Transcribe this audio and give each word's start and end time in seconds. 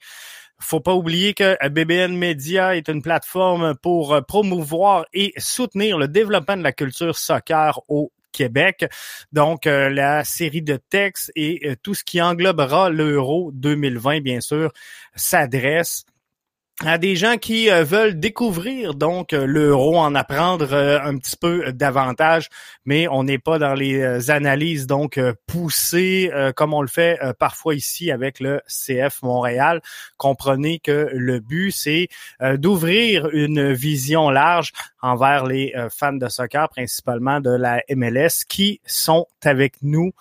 faut 0.60 0.80
pas 0.80 0.94
oublier 0.94 1.34
que 1.34 1.68
BBN 1.68 2.16
Media 2.16 2.76
est 2.76 2.88
une 2.88 3.02
plateforme 3.02 3.74
pour 3.76 4.18
promouvoir 4.26 5.06
et 5.12 5.32
soutenir 5.38 5.98
le 5.98 6.08
développement 6.08 6.56
de 6.56 6.62
la 6.62 6.72
culture 6.72 7.16
soccer 7.16 7.80
au 7.88 8.12
Québec. 8.32 8.86
Donc, 9.32 9.66
euh, 9.66 9.88
la 9.90 10.24
série 10.24 10.62
de 10.62 10.76
textes 10.76 11.32
et 11.34 11.60
euh, 11.66 11.74
tout 11.82 11.94
ce 11.94 12.04
qui 12.04 12.22
englobera 12.22 12.90
l'Euro 12.90 13.50
2020, 13.52 14.20
bien 14.20 14.40
sûr, 14.40 14.72
s'adresse 15.16 16.04
à 16.84 16.96
des 16.96 17.16
gens 17.16 17.38
qui 17.38 17.70
euh, 17.70 17.82
veulent 17.82 18.20
découvrir 18.20 18.94
donc 18.94 19.32
euh, 19.32 19.46
l'euro, 19.46 19.98
en 19.98 20.14
apprendre 20.14 20.72
euh, 20.72 21.00
un 21.02 21.18
petit 21.18 21.36
peu 21.36 21.72
davantage, 21.72 22.48
mais 22.84 23.08
on 23.08 23.24
n'est 23.24 23.38
pas 23.38 23.58
dans 23.58 23.74
les 23.74 24.30
analyses 24.30 24.86
donc 24.86 25.20
poussées 25.46 26.30
comme 26.56 26.74
on 26.74 26.82
le 26.82 26.88
fait 26.88 27.18
parfois 27.38 27.74
ici 27.74 28.10
avec 28.10 28.40
le 28.40 28.60
CF 28.66 29.22
Montréal. 29.22 29.80
Comprenez 30.16 30.78
que 30.78 31.10
le 31.12 31.40
but 31.40 31.72
c'est 31.72 32.08
d'ouvrir 32.40 33.28
une 33.32 33.72
vision 33.72 34.30
large 34.30 34.72
envers 35.02 35.46
les 35.46 35.74
fans 35.90 36.12
de 36.12 36.28
soccer, 36.28 36.68
principalement 36.68 37.40
de 37.40 37.50
la 37.50 37.82
MLS, 37.90 38.44
qui 38.48 38.80
sont 38.86 39.26
avec 39.44 39.76
nous 39.82 40.12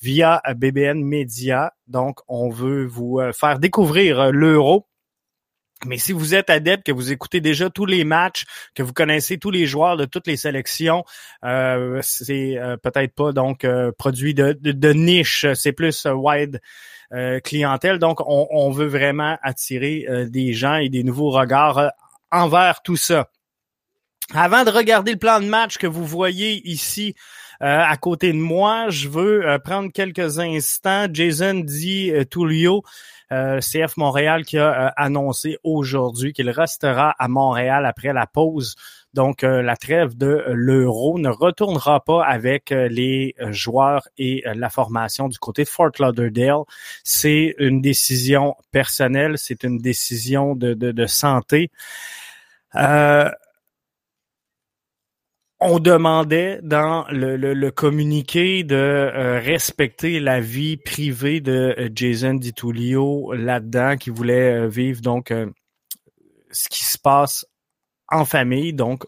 via 0.00 0.42
BBN 0.56 1.02
Media. 1.02 1.72
Donc, 1.88 2.20
on 2.28 2.48
veut 2.50 2.86
vous 2.86 3.20
faire 3.32 3.58
découvrir 3.58 4.30
l'euro 4.30 4.86
mais 5.86 5.98
si 5.98 6.12
vous 6.12 6.34
êtes 6.34 6.50
adepte, 6.50 6.86
que 6.86 6.92
vous 6.92 7.12
écoutez 7.12 7.40
déjà 7.40 7.70
tous 7.70 7.86
les 7.86 8.04
matchs, 8.04 8.44
que 8.74 8.82
vous 8.82 8.92
connaissez 8.92 9.38
tous 9.38 9.50
les 9.50 9.66
joueurs 9.66 9.96
de 9.96 10.04
toutes 10.04 10.26
les 10.26 10.36
sélections, 10.36 11.04
euh, 11.44 11.98
c'est 12.02 12.56
euh, 12.56 12.76
peut-être 12.76 13.14
pas 13.14 13.32
donc 13.32 13.64
euh, 13.64 13.90
produit 13.98 14.34
de, 14.34 14.92
niche, 14.92 15.46
c'est 15.54 15.72
plus 15.72 16.06
wide 16.06 16.60
clientèle. 17.44 17.98
Donc, 17.98 18.20
on, 18.26 18.70
veut 18.70 18.86
vraiment 18.86 19.36
attirer 19.42 20.06
des 20.30 20.54
gens 20.54 20.76
et 20.76 20.88
des 20.88 21.02
nouveaux 21.04 21.28
regards 21.28 21.90
envers 22.30 22.80
tout 22.80 22.96
ça. 22.96 23.28
Avant 24.32 24.64
de 24.64 24.70
regarder 24.70 25.12
le 25.12 25.18
plan 25.18 25.38
de 25.38 25.44
match 25.44 25.76
que 25.76 25.86
vous 25.86 26.06
voyez 26.06 26.66
ici 26.66 27.14
à 27.60 27.94
côté 27.98 28.32
de 28.32 28.38
moi, 28.38 28.86
je 28.88 29.10
veux 29.10 29.58
prendre 29.62 29.92
quelques 29.92 30.38
instants. 30.38 31.06
Jason 31.12 31.60
dit 31.60 32.12
Tullio 32.30 32.82
euh, 33.32 33.60
CF 33.60 33.96
Montréal 33.96 34.44
qui 34.44 34.58
a 34.58 34.88
euh, 34.88 34.90
annoncé 34.96 35.56
aujourd'hui 35.64 36.34
qu'il 36.34 36.50
restera 36.50 37.14
à 37.18 37.28
Montréal 37.28 37.86
après 37.86 38.12
la 38.12 38.26
pause. 38.26 38.76
Donc, 39.14 39.42
euh, 39.42 39.62
la 39.62 39.76
trêve 39.76 40.16
de 40.16 40.44
l'Euro 40.48 41.18
ne 41.18 41.30
retournera 41.30 42.04
pas 42.04 42.24
avec 42.24 42.70
les 42.70 43.34
joueurs 43.50 44.06
et 44.18 44.42
la 44.54 44.70
formation 44.70 45.28
du 45.28 45.38
côté 45.38 45.64
de 45.64 45.68
Fort 45.68 45.92
Lauderdale. 45.98 46.62
C'est 47.04 47.54
une 47.58 47.80
décision 47.80 48.54
personnelle, 48.70 49.38
c'est 49.38 49.64
une 49.64 49.78
décision 49.78 50.54
de, 50.54 51.06
santé. 51.06 51.70
On 55.62 55.78
demandait 55.78 56.58
dans 56.62 57.06
le, 57.08 57.70
communiqué 57.70 58.64
de 58.64 58.74
euh, 58.74 59.38
respecter 59.38 60.18
la 60.18 60.40
vie 60.40 60.76
privée 60.76 61.40
de 61.40 61.74
euh, 61.78 61.88
Jason 61.94 62.34
DiTullio 62.34 63.32
là-dedans, 63.32 63.96
qui 63.96 64.10
voulait 64.10 64.64
euh, 64.64 64.68
vivre 64.68 65.00
donc 65.00 65.32
ce 66.50 66.68
qui 66.68 66.84
se 66.84 66.98
passe 66.98 67.46
en 68.08 68.24
famille. 68.24 68.74
Donc, 68.74 69.04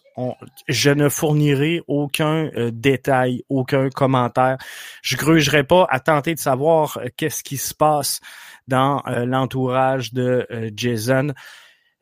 je 0.69 0.91
ne 0.91 1.09
fournirai 1.09 1.83
aucun 1.89 2.49
détail, 2.73 3.43
aucun 3.51 3.91
commentaire. 3.91 4.57
Je 5.03 5.17
grugerai 5.17 5.65
pas 5.65 5.87
à 5.91 6.01
tenter 6.01 6.35
de 6.35 6.39
savoir 6.39 6.99
qu'est-ce 7.17 7.43
qui 7.43 7.59
se 7.59 7.75
passe 7.75 8.21
dans 8.67 9.03
l'entourage 9.07 10.15
de 10.15 10.47
Jason. 10.75 11.35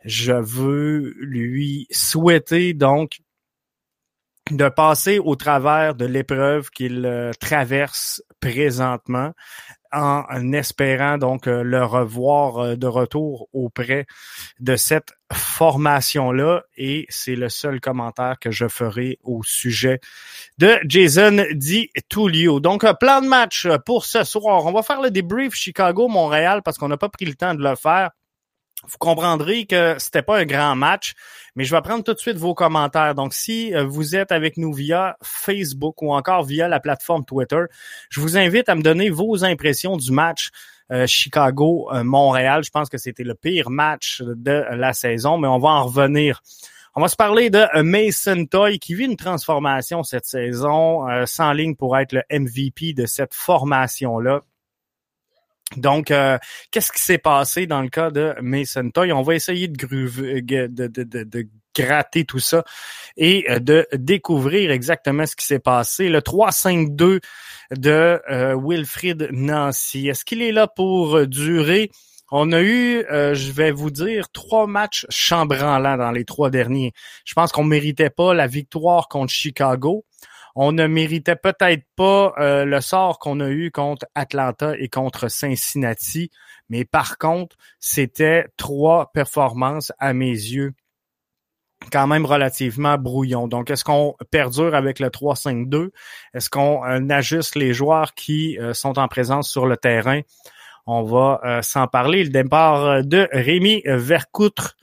Je 0.05 0.33
veux 0.33 1.15
lui 1.19 1.89
souhaiter 1.91 2.73
donc 2.73 3.19
de 4.57 4.69
passer 4.69 5.19
au 5.19 5.37
travers 5.37 5.95
de 5.95 6.05
l'épreuve 6.05 6.71
qu'il 6.71 7.05
euh, 7.07 7.33
traverse 7.41 8.23
présentement 8.41 9.33
en 9.93 10.53
espérant 10.53 11.19
donc 11.19 11.47
euh, 11.47 11.63
le 11.63 11.85
revoir 11.85 12.59
euh, 12.59 12.77
de 12.77 12.87
retour 12.87 13.49
auprès 13.53 14.07
de 14.59 14.77
cette 14.77 15.13
formation-là. 15.33 16.63
Et 16.77 17.07
c'est 17.11 17.37
le 17.37 17.49
seul 17.49 17.81
commentaire 17.81 18.39
que 18.41 18.51
je 18.51 18.69
ferai 18.69 19.19
au 19.23 19.43
sujet 19.43 20.01
de 20.59 20.79
Jason 20.87 21.45
Di 21.53 21.91
Tullio. 22.09 22.61
Donc, 22.61 22.87
plan 22.99 23.21
de 23.21 23.29
match 23.29 23.69
pour 23.85 24.05
ce 24.05 24.25
soir. 24.25 24.65
On 24.65 24.73
va 24.73 24.83
faire 24.83 25.01
le 25.01 25.11
débrief 25.11 25.55
Chicago-Montréal 25.55 26.63
parce 26.65 26.79
qu'on 26.79 26.89
n'a 26.89 26.97
pas 26.97 27.09
pris 27.09 27.27
le 27.27 27.35
temps 27.35 27.55
de 27.55 27.63
le 27.63 27.77
faire 27.77 28.11
vous 28.85 28.99
comprendrez 28.99 29.65
que 29.67 29.97
c'était 29.99 30.23
pas 30.23 30.39
un 30.39 30.45
grand 30.45 30.75
match, 30.75 31.15
mais 31.55 31.65
je 31.65 31.75
vais 31.75 31.83
prendre 31.83 32.03
tout 32.03 32.15
de 32.15 32.19
suite 32.19 32.37
vos 32.37 32.55
commentaires. 32.55 33.15
Donc, 33.15 33.33
si 33.33 33.75
euh, 33.75 33.85
vous 33.85 34.17
êtes 34.17 34.33
avec 34.33 34.57
nous 34.57 34.73
via 34.73 35.17
Facebook 35.23 36.03
ou 36.03 36.13
encore 36.13 36.45
via 36.45 36.69
la 36.69 36.81
plateforme 36.81 37.25
Twitter, 37.25 37.63
je 38.11 38.21
vous 38.21 38.37
invite 38.37 38.69
à 38.69 38.75
me 38.75 38.83
donner 38.83 39.11
vos 39.11 39.45
impressions 39.45 39.97
du 39.97 40.11
match 40.11 40.51
euh, 40.91 41.07
Chicago-Montréal. 41.07 42.65
Je 42.65 42.71
pense 42.71 42.89
que 42.89 42.99
c'était 42.99 43.25
le 43.25 43.35
pire 43.35 43.71
match 43.71 44.21
de 44.23 44.65
la 44.73 44.93
saison, 44.93 45.39
mais 45.39 45.49
on 45.49 45.59
va 45.59 45.71
en 45.71 45.85
revenir. 45.85 46.43
On 46.95 47.01
va 47.01 47.09
se 47.09 47.17
parler 47.17 47.49
de 47.49 47.81
Mason 47.81 48.45
Toy 48.45 48.79
qui 48.79 48.95
vit 48.95 49.07
une 49.07 49.17
transformation 49.17 50.03
cette 50.03 50.27
saison, 50.27 51.09
euh, 51.09 51.25
sans 51.25 51.53
ligne 51.53 51.75
pour 51.75 51.97
être 51.97 52.13
le 52.13 52.23
MVP 52.31 52.93
de 52.93 53.07
cette 53.07 53.33
formation-là. 53.33 54.41
Donc, 55.77 56.11
euh, 56.11 56.39
qu'est-ce 56.71 56.93
qui 56.93 57.03
s'est 57.03 57.19
passé 57.19 57.67
dans 57.67 57.83
le 57.83 57.89
cas 57.89 58.11
de 58.11 58.35
Mason 58.41 58.91
Toy? 58.91 59.13
On 59.13 59.23
va 59.23 59.35
essayer 59.35 59.69
de, 59.69 61.47
gratter 61.75 62.25
tout 62.25 62.39
ça 62.39 62.65
et 63.17 63.51
euh, 63.51 63.59
de 63.59 63.87
découvrir 63.95 64.71
exactement 64.71 65.25
ce 65.27 65.37
qui 65.37 65.47
s'est 65.47 65.59
passé. 65.59 66.09
Le 66.09 66.21
3-5-2 66.21 67.21
de 67.71 68.21
euh, 68.31 68.57
Wilfried 68.63 69.29
Nancy, 69.33 70.09
est-ce 70.09 70.25
qu'il 70.25 70.43
est 70.43 70.53
là 70.53 70.67
pour 70.67 71.27
durer? 71.27 71.91
On 72.35 72.53
a 72.53 72.63
eu, 72.63 73.05
je 73.11 73.53
vais 73.53 73.73
vous 73.73 73.91
dire, 73.91 74.31
trois 74.31 74.67
matchs 74.67 75.05
chambranlants 75.11 75.99
dans 75.99 76.13
les 76.13 76.25
trois 76.25 76.49
derniers. 76.49 76.95
Je 77.27 77.35
pense 77.35 77.53
qu'on 77.53 77.63
méritait 77.63 78.09
pas 78.09 78.33
la 78.33 78.47
victoire 78.47 79.09
contre 79.09 79.31
Chicago 79.31 80.07
on 80.55 80.73
ne 80.73 80.87
méritait 80.87 81.37
peut-être 81.37 81.85
pas 81.97 82.35
euh, 82.39 82.65
le 82.65 82.81
sort 82.81 83.19
qu'on 83.19 83.41
a 83.41 83.49
eu 83.49 83.71
contre 83.71 84.07
Atlanta 84.15 84.75
et 84.79 84.89
contre 84.89 85.29
Cincinnati, 85.29 86.31
mais 86.69 86.85
par 86.85 87.19
contre, 87.19 87.57
c'était 87.81 88.47
trois 88.57 89.11
performances 89.13 89.93
à 89.99 90.13
mes 90.13 90.31
yeux 90.31 90.73
quand 91.91 92.07
même 92.07 92.25
relativement 92.25 92.97
brouillon. 92.97 93.49
Donc, 93.49 93.69
est-ce 93.69 93.83
qu'on 93.83 94.15
perdure 94.31 94.77
avec 94.77 95.01
le 95.01 95.09
3-5-2? 95.09 95.91
Est-ce 96.33 96.49
qu'on 96.49 96.85
euh, 96.85 97.09
ajuste 97.11 97.57
les 97.57 97.75
joueurs 97.75 98.15
qui 98.15 98.57
euh, 98.59 98.73
sont 98.73 99.01
en 99.01 99.09
présence 99.09 99.51
sur 99.51 99.67
le 99.67 99.77
terrain? 99.77 100.21
On 100.87 101.03
va 101.03 101.63
s'en 101.63 101.87
parler. 101.87 102.25
Le 102.25 102.31
départ 102.31 103.05
de 103.05 103.29
Rémi 103.31 103.83
Vercoutre 103.85 104.77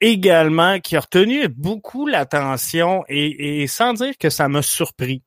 également, 0.00 0.80
qui 0.80 0.96
a 0.96 1.00
retenu 1.00 1.48
beaucoup 1.48 2.06
l'attention 2.06 3.04
et, 3.08 3.62
et, 3.62 3.66
sans 3.66 3.94
dire 3.94 4.16
que 4.18 4.30
ça 4.30 4.48
m'a 4.48 4.62
surpris. 4.62 5.22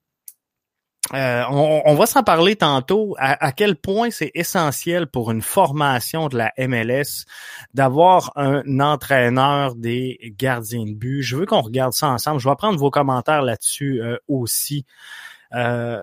Euh, 1.13 1.43
on, 1.49 1.95
va 1.95 2.05
s'en 2.05 2.23
parler 2.23 2.55
tantôt 2.55 3.15
à, 3.17 3.51
quel 3.51 3.75
point 3.75 4.11
c'est 4.11 4.31
essentiel 4.33 5.07
pour 5.07 5.31
une 5.31 5.41
formation 5.41 6.29
de 6.29 6.37
la 6.37 6.53
MLS 6.57 7.25
d'avoir 7.73 8.31
un 8.37 8.79
entraîneur 8.79 9.75
des 9.75 10.33
gardiens 10.37 10.85
de 10.85 10.93
but. 10.93 11.21
Je 11.21 11.35
veux 11.35 11.45
qu'on 11.45 11.61
regarde 11.61 11.93
ça 11.93 12.07
ensemble. 12.07 12.39
Je 12.39 12.47
vais 12.47 12.55
prendre 12.55 12.79
vos 12.79 12.91
commentaires 12.91 13.41
là-dessus 13.41 14.01
euh, 14.01 14.17
aussi. 14.29 14.85
Euh, 15.53 15.99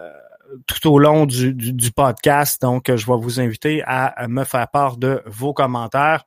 tout 0.67 0.91
au 0.91 0.99
long 0.99 1.27
du, 1.27 1.55
du, 1.55 1.91
podcast. 1.91 2.61
Donc, 2.63 2.95
je 2.95 3.07
vais 3.07 3.19
vous 3.19 3.39
inviter 3.39 3.83
à 3.87 4.27
me 4.29 4.45
faire 4.45 4.67
part 4.69 4.97
de 4.97 5.23
vos 5.27 5.53
commentaires. 5.53 6.25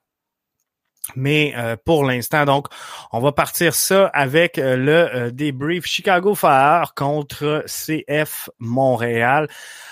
Mais 1.16 1.54
euh, 1.58 1.76
pour 1.84 2.06
l'instant, 2.06 2.46
donc, 2.46 2.68
on 3.12 3.20
va 3.20 3.32
partir 3.32 3.74
ça 3.74 4.08
avec 4.14 4.58
euh, 4.58 4.76
le 4.76 5.16
euh, 5.16 5.32
débrief 5.32 5.86
Chicago 5.86 6.36
Fire 6.36 6.94
contre 6.96 7.66
CF 7.66 8.50
Montréal. 8.60 9.48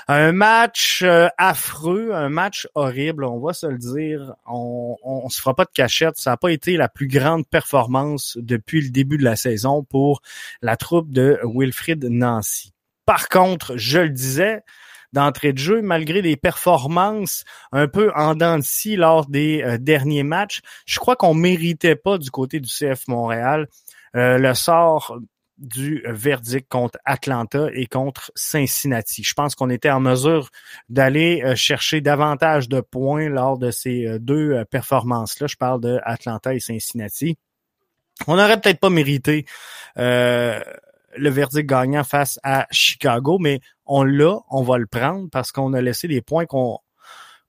Un 0.08 0.32
match 0.32 1.04
affreux, 1.38 2.12
un 2.14 2.30
match 2.30 2.68
horrible, 2.74 3.26
on 3.26 3.40
va 3.40 3.54
se 3.54 3.68
le 3.68 3.78
dire. 3.78 4.34
On, 4.48 4.98
on, 5.04 5.30
se 5.30 5.40
fera 5.40 5.56
pas 5.56 5.66
de 5.66 5.72
cachette. 5.72 6.18
Ça 6.18 6.32
n'a 6.32 6.38
pas 6.38 6.52
été 6.52 6.78
la 6.78 6.90
plus 6.90 7.08
grande 7.08 7.48
performance 7.48 8.38
depuis 8.40 8.82
le 8.82 8.90
début 8.90 9.18
de 9.18 9.24
la 9.24 9.36
saison 9.36 9.84
pour 9.84 10.22
la 10.64 10.78
troupe 10.78 11.12
de 11.12 11.40
Wilfrid 11.44 12.04
Nancy. 12.06 12.74
Par 13.06 13.30
contre, 13.30 13.78
je 13.78 14.00
le 14.00 14.10
disais, 14.10 14.64
d'entrée 15.14 15.54
de 15.54 15.58
jeu, 15.58 15.82
malgré 15.82 16.22
des 16.22 16.38
performances 16.38 17.44
un 17.72 17.88
peu 17.88 18.12
en 18.16 18.36
dents 18.36 18.60
lors 18.96 19.26
des 19.28 19.62
euh, 19.64 19.78
derniers 19.78 20.24
matchs. 20.24 20.62
Je 20.86 21.00
crois 21.00 21.16
qu'on 21.16 21.34
méritait 21.34 21.96
pas 21.96 22.18
du 22.18 22.32
côté 22.32 22.60
du 22.60 22.70
CF 22.70 23.08
Montréal 23.08 23.68
euh, 24.16 24.38
le 24.38 24.54
sort 24.54 25.18
du 25.58 26.02
verdict 26.06 26.70
contre 26.70 26.98
Atlanta 27.04 27.68
et 27.74 27.86
contre 27.86 28.32
Cincinnati. 28.34 29.24
Je 29.24 29.34
pense 29.34 29.56
qu'on 29.56 29.70
était 29.70 29.90
en 29.90 30.00
mesure 30.00 30.50
d'aller 30.88 31.42
euh, 31.44 31.56
chercher 31.56 32.00
davantage 32.00 32.70
de 32.70 32.80
points 32.80 33.28
lors 33.28 33.58
de 33.58 33.72
ces 33.72 34.20
deux 34.20 34.64
performances-là. 34.72 35.48
Je 35.48 35.58
parle 35.58 35.82
de 35.82 36.00
Atlanta 36.04 36.54
et 36.54 36.60
Cincinnati. 36.60 37.38
On 38.28 38.38
n'aurait 38.38 38.60
peut-être 38.60 38.80
pas 38.80 38.90
mérité 38.90 39.46
le 41.18 41.30
verdict 41.30 41.68
gagnant 41.68 42.04
face 42.04 42.40
à 42.44 42.68
Chicago, 42.72 43.38
mais 43.40 43.60
on 43.90 44.04
l'a, 44.04 44.38
on 44.50 44.62
va 44.62 44.78
le 44.78 44.86
prendre 44.86 45.30
parce 45.32 45.52
qu'on 45.52 45.74
a 45.74 45.82
laissé 45.82 46.08
des 46.08 46.22
points 46.22 46.46
qu'on 46.46 46.80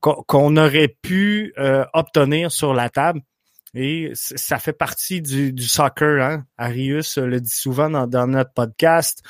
qu'on 0.00 0.56
aurait 0.56 0.96
pu 1.02 1.52
euh, 1.58 1.84
obtenir 1.92 2.50
sur 2.50 2.72
la 2.72 2.88
table. 2.88 3.20
Et 3.74 4.10
ça 4.14 4.58
fait 4.58 4.72
partie 4.72 5.20
du, 5.20 5.52
du 5.52 5.62
soccer. 5.62 6.22
Hein? 6.22 6.46
Arius 6.56 7.18
le 7.18 7.40
dit 7.40 7.54
souvent 7.54 7.90
dans, 7.90 8.26
notre 8.26 8.52
podcast. 8.52 9.22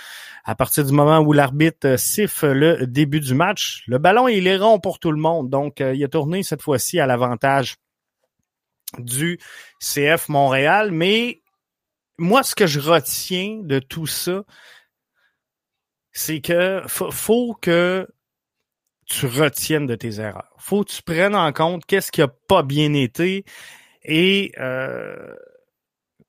À 0.45 0.55
partir 0.55 0.85
du 0.85 0.93
moment 0.93 1.19
où 1.19 1.33
l'arbitre 1.33 1.97
siffle 1.99 2.53
le 2.53 2.87
début 2.87 3.21
du 3.21 3.35
match, 3.35 3.83
le 3.87 3.99
ballon 3.99 4.29
il 4.29 4.47
est 4.47 4.57
rond 4.57 4.79
pour 4.79 4.99
tout 4.99 5.11
le 5.11 5.21
monde. 5.21 5.51
Donc, 5.51 5.81
euh, 5.81 5.93
il 5.93 6.03
a 6.05 6.09
tourné 6.09 6.43
cette 6.43 6.63
fois-ci 6.63 7.01
à 7.01 7.07
l'avantage 7.07 7.77
du 8.99 9.39
CF 9.81 10.29
Montréal. 10.29 10.91
Mais 10.93 11.43
moi, 12.17 12.43
ce 12.43 12.55
que 12.55 12.67
je 12.67 12.81
retiens 12.81 13.59
de 13.63 13.79
tout 13.79 14.07
ça, 14.07 14.45
c'est 16.13 16.41
que 16.41 16.83
faut, 16.87 17.55
que 17.55 18.09
tu 19.07 19.27
retiennes 19.27 19.87
de 19.87 19.95
tes 19.95 20.21
erreurs. 20.21 20.55
Faut 20.59 20.85
que 20.85 20.91
tu 20.91 21.03
prennes 21.03 21.35
en 21.35 21.53
compte 21.53 21.85
qu'est-ce 21.87 22.13
qui 22.13 22.23
a 22.23 22.29
pas 22.29 22.63
bien 22.63 22.93
été 22.95 23.45
et 24.03 24.53
euh, 24.59 25.35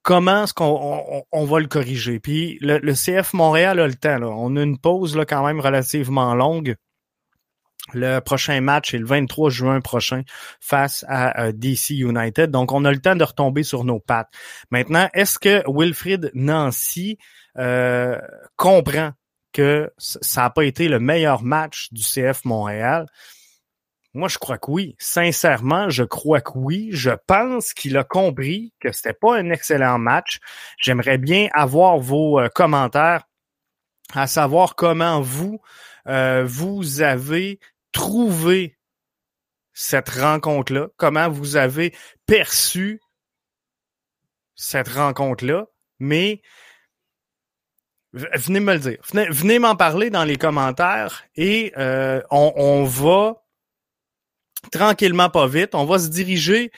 comment 0.04 0.44
est-ce 0.44 0.54
qu'on 0.54 1.24
on, 1.32 1.46
va 1.46 1.60
le 1.60 1.68
corriger. 1.68 2.20
Puis 2.20 2.58
le, 2.62 2.94
CF 2.94 3.34
Montréal 3.34 3.80
a 3.80 3.88
le 3.88 3.96
temps. 3.96 4.18
Là. 4.18 4.28
On 4.28 4.56
a 4.56 4.64
une 4.64 4.78
pause 4.78 5.16
là, 5.16 5.26
quand 5.26 5.46
même 5.46 5.60
relativement 5.60 6.36
longue. 6.36 6.76
Le 7.94 8.20
prochain 8.20 8.62
match 8.62 8.94
est 8.94 9.00
le 9.00 9.06
23 9.06 9.50
juin 9.50 9.82
prochain 9.82 10.22
face 10.60 11.04
à 11.08 11.46
euh, 11.46 11.52
DC 11.52 11.90
United. 11.90 12.52
Donc, 12.52 12.72
on 12.72 12.86
a 12.86 12.92
le 12.92 13.00
temps 13.00 13.16
de 13.16 13.24
retomber 13.24 13.64
sur 13.64 13.84
nos 13.84 14.00
pattes. 14.00 14.30
Maintenant, 14.70 15.10
est-ce 15.14 15.40
que 15.40 15.64
Wilfrid 15.68 16.32
Nancy 16.34 17.18
euh, 17.58 18.20
comprend 18.56 19.12
que 19.52 19.92
ça 19.98 20.42
n'a 20.42 20.50
pas 20.50 20.66
été 20.66 20.88
le 20.88 21.00
meilleur 21.00 21.44
match 21.44 21.90
du 21.92 22.02
CF 22.02 22.46
Montréal? 22.46 23.06
Moi, 24.14 24.28
je 24.28 24.38
crois 24.38 24.58
que 24.58 24.70
oui. 24.70 24.96
Sincèrement, 25.00 25.90
je 25.90 26.04
crois 26.04 26.42
que 26.42 26.52
oui. 26.56 26.90
Je 26.92 27.12
pense 27.28 27.74
qu'il 27.74 27.98
a 27.98 28.04
compris 28.04 28.74
que 28.80 28.92
c'était 28.92 29.14
pas 29.14 29.38
un 29.38 29.50
excellent 29.50 30.00
match. 30.00 30.40
J'aimerais 30.78 31.18
bien 31.18 31.48
avoir 31.54 31.98
vos 31.98 32.40
euh, 32.40 32.50
commentaires 32.50 33.24
à 34.14 34.28
savoir 34.28 34.76
comment 34.76 35.22
vous, 35.22 35.62
vous 36.06 37.02
avez 37.02 37.60
trouvé 37.94 38.78
cette 39.74 40.10
rencontre-là, 40.10 40.88
comment 40.98 41.30
vous 41.30 41.56
avez 41.56 41.96
perçu 42.26 43.00
cette 44.56 44.90
rencontre-là, 44.90 45.66
mais 46.00 46.42
venez 48.14 48.60
me 48.60 48.74
le 48.74 48.80
dire. 48.80 48.98
Venez, 49.14 49.60
m'en 49.60 49.76
parler 49.76 50.10
dans 50.10 50.24
les 50.24 50.38
commentaires 50.38 51.24
et 51.36 51.74
euh, 51.78 52.22
on, 52.30 52.54
on, 52.56 52.84
va 52.84 53.44
tranquillement, 54.72 55.30
pas 55.30 55.48
vite, 55.48 55.76
on 55.76 55.86
va 55.86 56.00
se 56.00 56.10
diriger 56.10 56.72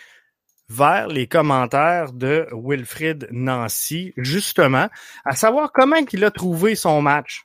vers 0.69 1.07
les 1.07 1.27
commentaires 1.27 2.13
de 2.13 2.47
Wilfrid 2.51 3.27
Nancy, 3.31 4.13
justement, 4.17 4.89
à 5.25 5.35
savoir 5.35 5.71
comment 5.71 5.97
il 6.11 6.23
a 6.23 6.31
trouvé 6.31 6.75
son 6.75 7.01
match. 7.01 7.43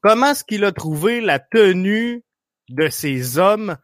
Comment 0.00 0.30
est-ce 0.30 0.44
qu'il 0.44 0.64
a 0.64 0.72
trouvé 0.72 1.20
la 1.20 1.38
tenue 1.38 2.22
de 2.68 2.88
ses 2.88 3.38
hommes 3.38 3.76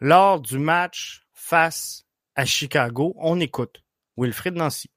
lors 0.00 0.40
du 0.40 0.58
match 0.58 1.26
face 1.34 2.04
à 2.34 2.44
Chicago? 2.44 3.14
On 3.18 3.38
écoute. 3.38 3.82
Wilfrid 4.16 4.54
Nancy. 4.54 4.90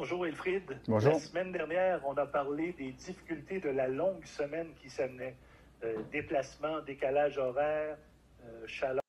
Bonjour 0.00 0.20
Wilfrid. 0.20 0.62
Bonjour. 0.86 1.14
La 1.14 1.18
semaine 1.18 1.50
dernière, 1.50 2.00
on 2.06 2.14
a 2.14 2.24
parlé 2.24 2.72
des 2.78 2.92
difficultés 2.92 3.58
de 3.58 3.70
la 3.70 3.88
longue 3.88 4.24
semaine 4.24 4.68
qui 4.80 4.88
s'amenait. 4.88 5.34
Euh, 5.82 5.96
déplacement, 6.12 6.80
décalage 6.86 7.36
horaire, 7.36 7.96
euh, 8.44 8.62
chaleur. 8.68 9.02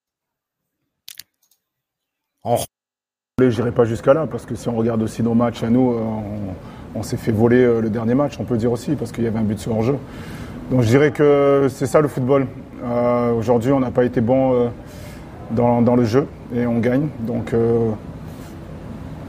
On... 2.44 2.58
Je 3.40 3.46
n'irai 3.46 3.72
pas 3.72 3.86
jusqu'à 3.86 4.16
là 4.16 4.26
parce 4.26 4.48
que 4.48 4.56
si 4.56 4.68
on 4.68 4.76
regarde 4.76 5.04
aussi 5.04 5.22
nos 5.22 5.36
matchs 5.36 5.62
à 5.62 5.70
nous, 5.70 5.94
euh, 5.94 6.02
on 6.02 6.56
on 6.96 7.04
s'est 7.04 7.18
fait 7.18 7.32
voler 7.32 7.64
euh, 7.64 7.82
le 7.82 7.92
dernier 7.92 8.16
match, 8.16 8.40
on 8.40 8.44
peut 8.44 8.58
dire 8.58 8.72
aussi, 8.72 8.96
parce 8.96 9.12
qu'il 9.12 9.24
y 9.24 9.28
avait 9.28 9.38
un 9.38 9.44
but 9.44 9.60
sur 9.60 9.74
hors-jeu. 9.74 10.00
Donc 10.72 10.82
je 10.82 10.88
dirais 10.88 11.12
que 11.12 11.68
c'est 11.70 11.86
ça 11.86 12.02
le 12.02 12.08
football. 12.08 12.48
Euh, 12.84 13.32
aujourd'hui, 13.34 13.72
on 13.72 13.80
n'a 13.80 13.92
pas 13.92 14.06
été 14.06 14.22
bon 14.22 14.72
dans, 15.52 15.96
le 15.96 16.04
jeu 16.04 16.28
et 16.52 16.66
on 16.66 16.80
gagne. 16.80 17.10
Donc 17.20 17.54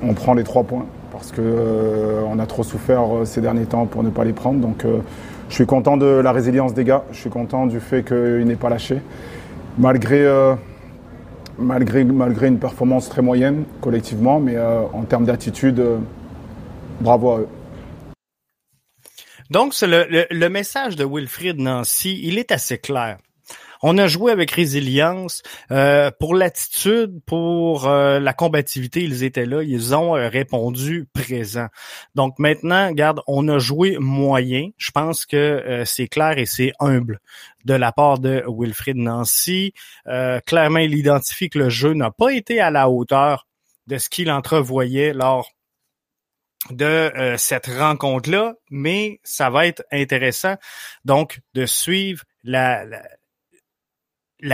on 0.03 0.15
prend 0.15 0.33
les 0.33 0.45
trois 0.45 0.65
points 0.65 0.87
parce 1.11 1.33
qu'on 1.33 2.39
a 2.39 2.47
trop 2.47 2.63
souffert 2.63 3.03
ces 3.25 3.41
derniers 3.41 3.67
temps 3.67 3.87
pour 3.87 4.03
ne 4.03 4.11
pas 4.11 4.25
les 4.25 4.33
prendre. 4.33 4.61
Donc 4.61 4.85
je 5.49 5.55
suis 5.55 5.67
content 5.67 5.97
de 5.97 6.07
la 6.07 6.33
résilience 6.33 6.75
des 6.75 6.85
gars. 6.85 7.05
Je 7.13 7.19
suis 7.19 7.31
content 7.31 7.67
du 7.67 7.81
fait 7.81 8.05
qu'ils 8.05 8.45
n'aient 8.45 8.57
pas 8.57 8.71
lâché. 8.71 9.01
Malgré, 9.79 10.27
malgré, 11.59 12.05
malgré 12.05 12.49
une 12.49 12.59
performance 12.59 13.09
très 13.09 13.23
moyenne 13.23 13.65
collectivement, 13.81 14.41
mais 14.41 14.57
en 14.59 15.03
termes 15.03 15.25
d'attitude 15.25 15.83
Bravo 17.01 17.31
à 17.31 17.39
eux. 17.41 17.49
Donc, 19.51 19.75
c'est 19.75 19.87
le, 19.87 20.27
le, 20.31 20.49
message 20.49 20.97
de 20.97 21.05
Wilfried 21.05 21.59
Nancy, 21.59 22.21
il 22.23 22.39
est 22.39 22.53
assez 22.53 22.79
clair. 22.79 23.19
On 23.83 23.97
a 23.97 24.09
joué 24.09 24.31
avec 24.31 24.51
résilience. 24.51 25.43
Euh, 25.71 26.11
pour 26.19 26.35
l'attitude, 26.35 27.21
pour 27.25 27.89
euh, 27.89 28.21
la 28.21 28.35
combativité, 28.35 29.03
ils 29.03 29.25
étaient 29.25 29.47
là. 29.47 29.63
Ils 29.63 29.95
ont 29.95 30.17
euh, 30.17 30.29
répondu 30.29 31.09
présent. 31.15 31.69
Donc 32.15 32.39
maintenant, 32.39 32.93
garde, 32.93 33.21
on 33.27 33.49
a 33.49 33.59
joué 33.59 33.97
moyen. 33.99 34.69
Je 34.77 34.91
pense 34.91 35.25
que 35.25 35.83
c'est 35.87 36.09
clair 36.09 36.39
et 36.39 36.47
c'est 36.47 36.73
humble 36.79 37.21
de 37.65 37.75
la 37.75 37.93
part 37.93 38.19
de 38.19 38.45
Wilfried 38.47 38.97
Nancy. 38.97 39.73
clairement, 40.47 40.79
il 40.79 40.95
identifie 40.95 41.49
que 41.49 41.59
le 41.59 41.71
jeu 41.71 41.95
n'a 41.95 42.11
pas 42.11 42.33
été 42.33 42.61
à 42.61 42.71
la 42.71 42.89
hauteur 42.89 43.47
de 43.87 43.99
ce 43.99 44.09
qu'il 44.09 44.31
entrevoyait 44.31 45.13
lors 45.13 45.51
de 46.71 47.35
cette 47.37 47.67
rencontre-là, 47.67 48.55
mais 48.71 49.21
ça 49.23 49.51
va 49.51 49.67
être 49.67 49.83
intéressant 49.91 50.57
donc 51.05 51.41
de 51.55 51.67
suivre 51.67 52.25
la, 52.45 52.85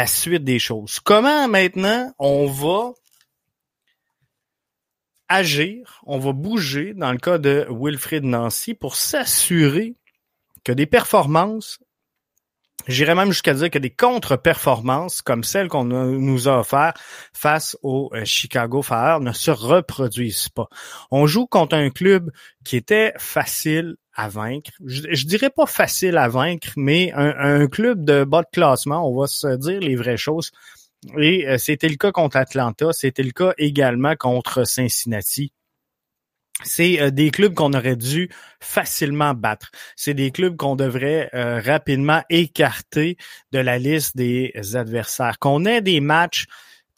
suite 0.07 0.45
des 0.45 0.59
choses. 0.59 1.01
Comment 1.01 1.49
maintenant 1.49 2.13
on 2.19 2.47
va 2.47 2.93
agir, 5.29 6.01
on 6.05 6.19
va 6.19 6.33
bouger 6.33 6.95
dans 6.95 7.13
le 7.13 7.19
cas 7.19 7.39
de 7.39 7.67
Wilfrid 7.71 8.25
Nancy 8.25 8.75
pour 8.75 8.95
s'assurer 8.97 9.95
que 10.65 10.73
des 10.73 10.87
performances, 10.87 11.79
j'irais 12.87 13.15
même 13.15 13.33
jusqu'à 13.33 13.55
dire 13.55 13.71
que 13.71 13.79
des 13.79 13.91
contre-performances 13.91 15.23
comme 15.23 15.45
celles 15.45 15.69
qu'on 15.69 15.85
nous 15.85 16.49
a 16.49 16.61
offert 16.61 16.95
face 17.33 17.77
au 17.83 18.11
euh, 18.15 18.25
Chicago 18.25 18.83
Fire 18.83 19.21
ne 19.21 19.33
se 19.33 19.51
reproduisent 19.51 20.49
pas. 20.49 20.69
On 21.11 21.27
joue 21.27 21.47
contre 21.47 21.77
un 21.77 21.91
club 21.91 22.31
qui 22.65 22.77
était 22.77 23.13
facile 23.19 23.97
à 24.17 24.29
vaincre. 24.29 24.71
Je, 24.85 25.27
dirais 25.27 25.51
pas 25.51 25.67
facile 25.67 26.17
à 26.17 26.29
vaincre, 26.29 26.71
mais 26.77 27.13
un, 27.13 27.35
un, 27.39 27.67
club 27.69 28.05
de 28.05 28.25
bas 28.25 28.43
de 28.43 28.49
classement, 28.51 29.09
on 29.09 29.21
va 29.21 29.27
se 29.27 29.57
dire 29.57 29.79
les 29.81 29.95
vraies 29.95 30.17
choses. 30.17 30.51
Et 31.19 31.47
euh, 31.47 31.59
c'était 31.59 31.89
le 31.89 31.97
cas 31.97 32.11
contre 32.13 32.37
Atlanta, 32.37 32.93
c'était 32.93 33.23
le 33.23 33.31
cas 33.31 33.53
également 33.59 34.17
contre 34.17 34.65
Cincinnati. 34.65 35.53
C'est 36.65 37.01
euh, 37.01 37.11
des 37.11 37.31
clubs 37.31 37.55
qu'on 37.55 37.75
aurait 37.75 37.97
dû 37.97 38.31
facilement 38.61 39.35
battre. 39.35 39.71
C'est 39.95 40.15
des 40.15 40.31
clubs 40.31 40.57
qu'on 40.57 40.75
devrait 40.75 41.29
euh, 41.35 41.61
rapidement 41.61 42.23
écarter 42.31 43.19
de 43.53 43.59
la 43.59 43.79
liste 43.79 44.17
des 44.17 44.53
adversaires. 44.75 45.39
Qu'on 45.39 45.67
ait 45.67 45.83
des 45.83 46.01
matchs 46.01 46.47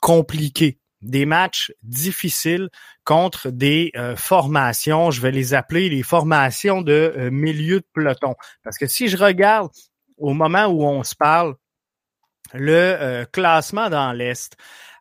compliqués, 0.01 0.79
des 1.01 1.27
matchs 1.27 1.73
difficiles 1.83 2.69
contre 3.05 3.51
des 3.51 3.93
formations, 4.17 5.11
je 5.11 5.21
vais 5.21 5.31
les 5.31 5.55
appeler 5.55 5.89
les 5.89 6.03
formations 6.03 6.83
de 6.83 7.29
milieu 7.31 7.81
de 7.81 7.87
peloton. 7.93 8.35
Parce 8.65 8.79
que 8.79 8.87
si 8.87 9.09
je 9.09 9.17
regarde 9.17 9.71
au 10.17 10.35
moment 10.35 10.67
où 10.67 10.85
on 10.85 11.05
se 11.05 11.15
parle, 11.15 11.55
le 12.55 12.73
euh, 12.73 13.25
classement 13.27 13.91
dans 13.91 14.13
l'Est. 14.13 14.57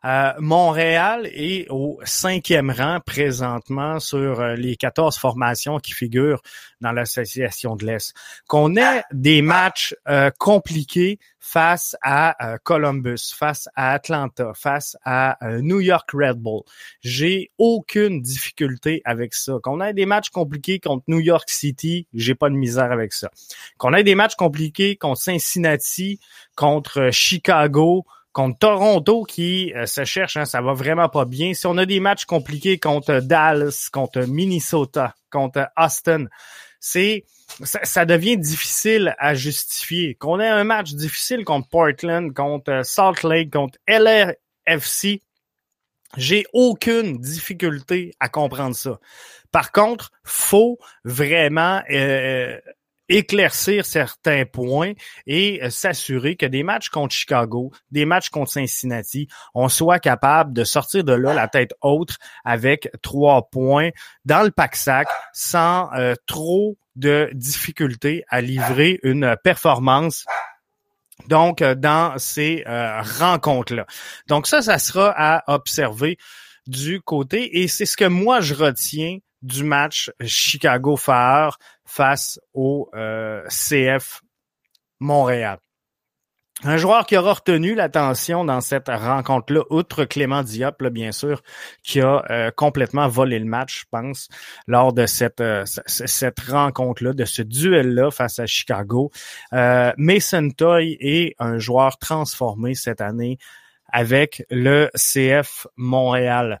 Euh, 0.08 0.32
Montréal 0.38 1.28
est 1.34 1.66
au 1.68 2.00
cinquième 2.04 2.70
rang 2.70 2.98
présentement 3.04 4.00
sur 4.00 4.40
euh, 4.40 4.54
les 4.54 4.74
14 4.74 5.18
formations 5.18 5.78
qui 5.80 5.92
figurent 5.92 6.40
dans 6.80 6.92
l'association 6.92 7.76
de 7.76 7.84
l'Est. 7.84 8.14
Qu'on 8.46 8.74
ait 8.76 9.02
des 9.12 9.42
matchs 9.42 9.94
compliqués 10.38 11.18
face 11.40 11.96
à 12.02 12.58
Columbus, 12.62 13.34
face 13.34 13.68
à 13.74 13.92
Atlanta, 13.92 14.52
face 14.54 14.96
à 15.04 15.38
New 15.60 15.80
York 15.80 16.08
Red 16.12 16.36
Bull. 16.36 16.62
J'ai 17.00 17.50
aucune 17.58 18.22
difficulté 18.22 19.02
avec 19.04 19.34
ça. 19.34 19.54
Qu'on 19.62 19.80
ait 19.80 19.94
des 19.94 20.06
matchs 20.06 20.30
compliqués 20.30 20.78
contre 20.78 21.04
New 21.08 21.20
York 21.20 21.48
City, 21.48 22.06
j'ai 22.14 22.34
pas 22.34 22.48
de 22.48 22.54
misère 22.54 22.92
avec 22.92 23.12
ça. 23.12 23.30
Qu'on 23.76 23.92
ait 23.94 24.04
des 24.04 24.14
matchs 24.14 24.36
compliqués 24.36 24.96
contre 24.96 25.20
Cincinnati, 25.20 26.20
contre 26.54 27.10
Chicago, 27.10 28.04
contre 28.38 28.58
Toronto 28.60 29.24
qui 29.24 29.72
euh, 29.74 29.84
se 29.86 30.04
cherche, 30.04 30.36
hein, 30.36 30.44
ça 30.44 30.60
va 30.60 30.72
vraiment 30.72 31.08
pas 31.08 31.24
bien. 31.24 31.54
Si 31.54 31.66
on 31.66 31.76
a 31.76 31.84
des 31.86 31.98
matchs 31.98 32.24
compliqués 32.24 32.78
contre 32.78 33.18
Dallas, 33.18 33.88
contre 33.92 34.20
Minnesota, 34.28 35.16
contre 35.28 35.68
Austin, 35.76 36.26
c'est 36.78 37.24
ça, 37.64 38.04
devient 38.04 38.36
difficile 38.36 39.16
à 39.18 39.34
justifier. 39.34 40.14
Qu'on 40.14 40.38
ait 40.38 40.46
un 40.46 40.62
match 40.62 40.92
difficile 40.92 41.44
contre 41.44 41.68
Portland, 41.68 42.32
contre 42.32 42.82
Salt 42.84 43.26
Lake, 43.26 43.52
contre 43.52 43.76
LRFC, 43.88 45.20
j'ai 46.16 46.44
aucune 46.52 47.18
difficulté 47.18 48.14
à 48.20 48.28
comprendre 48.28 48.76
ça. 48.76 49.00
Par 49.50 49.72
contre, 49.72 50.12
faut 50.22 50.78
vraiment 51.04 51.82
euh, 51.90 52.56
éclaircir 53.08 53.86
certains 53.86 54.44
points 54.44 54.92
et 55.26 55.62
euh, 55.62 55.70
s'assurer 55.70 56.36
que 56.36 56.46
des 56.46 56.62
matchs 56.62 56.88
contre 56.88 57.14
Chicago, 57.14 57.72
des 57.90 58.04
matchs 58.04 58.30
contre 58.30 58.52
Cincinnati, 58.52 59.28
on 59.54 59.68
soit 59.68 59.98
capable 59.98 60.52
de 60.52 60.64
sortir 60.64 61.04
de 61.04 61.12
là 61.12 61.34
la 61.34 61.48
tête 61.48 61.72
haute 61.82 62.16
avec 62.44 62.90
trois 63.02 63.48
points 63.50 63.90
dans 64.24 64.42
le 64.42 64.50
pack-sac 64.50 65.08
sans 65.32 65.90
euh, 65.94 66.14
trop 66.26 66.76
de 66.96 67.30
difficultés 67.32 68.24
à 68.28 68.40
livrer 68.40 68.98
une 69.02 69.36
performance 69.42 70.24
donc 71.26 71.62
euh, 71.62 71.74
dans 71.74 72.18
ces 72.18 72.64
rencontres-là. 72.66 73.86
Donc 74.26 74.46
ça, 74.46 74.62
ça 74.62 74.78
sera 74.78 75.12
à 75.16 75.54
observer 75.54 76.18
du 76.66 77.00
côté 77.00 77.60
et 77.60 77.68
c'est 77.68 77.86
ce 77.86 77.96
que 77.96 78.04
moi 78.04 78.40
je 78.40 78.54
retiens 78.54 79.18
du 79.42 79.64
match 79.64 80.10
Chicago 80.24 80.96
Fire 80.96 81.58
face 81.84 82.40
au 82.54 82.90
euh, 82.94 83.42
CF 83.48 84.22
Montréal. 85.00 85.58
Un 86.64 86.76
joueur 86.76 87.06
qui 87.06 87.16
aura 87.16 87.34
retenu 87.34 87.76
l'attention 87.76 88.44
dans 88.44 88.60
cette 88.60 88.88
rencontre-là, 88.88 89.62
outre 89.70 90.04
Clément 90.04 90.42
Diop, 90.42 90.82
bien 90.88 91.12
sûr, 91.12 91.40
qui 91.84 92.00
a 92.00 92.24
euh, 92.30 92.50
complètement 92.50 93.06
volé 93.06 93.38
le 93.38 93.44
match, 93.44 93.82
je 93.82 93.84
pense, 93.92 94.28
lors 94.66 94.92
de 94.92 95.06
cette, 95.06 95.40
euh, 95.40 95.62
cette 95.86 96.40
rencontre-là, 96.40 97.12
de 97.12 97.24
ce 97.24 97.42
duel-là 97.42 98.10
face 98.10 98.40
à 98.40 98.46
Chicago. 98.46 99.12
Mason 99.52 100.48
Toy 100.50 100.96
est 100.98 101.36
un 101.38 101.58
joueur 101.58 101.96
transformé 101.98 102.74
cette 102.74 103.00
année 103.00 103.38
avec 103.92 104.44
le 104.50 104.90
CF 104.96 105.68
Montréal. 105.76 106.60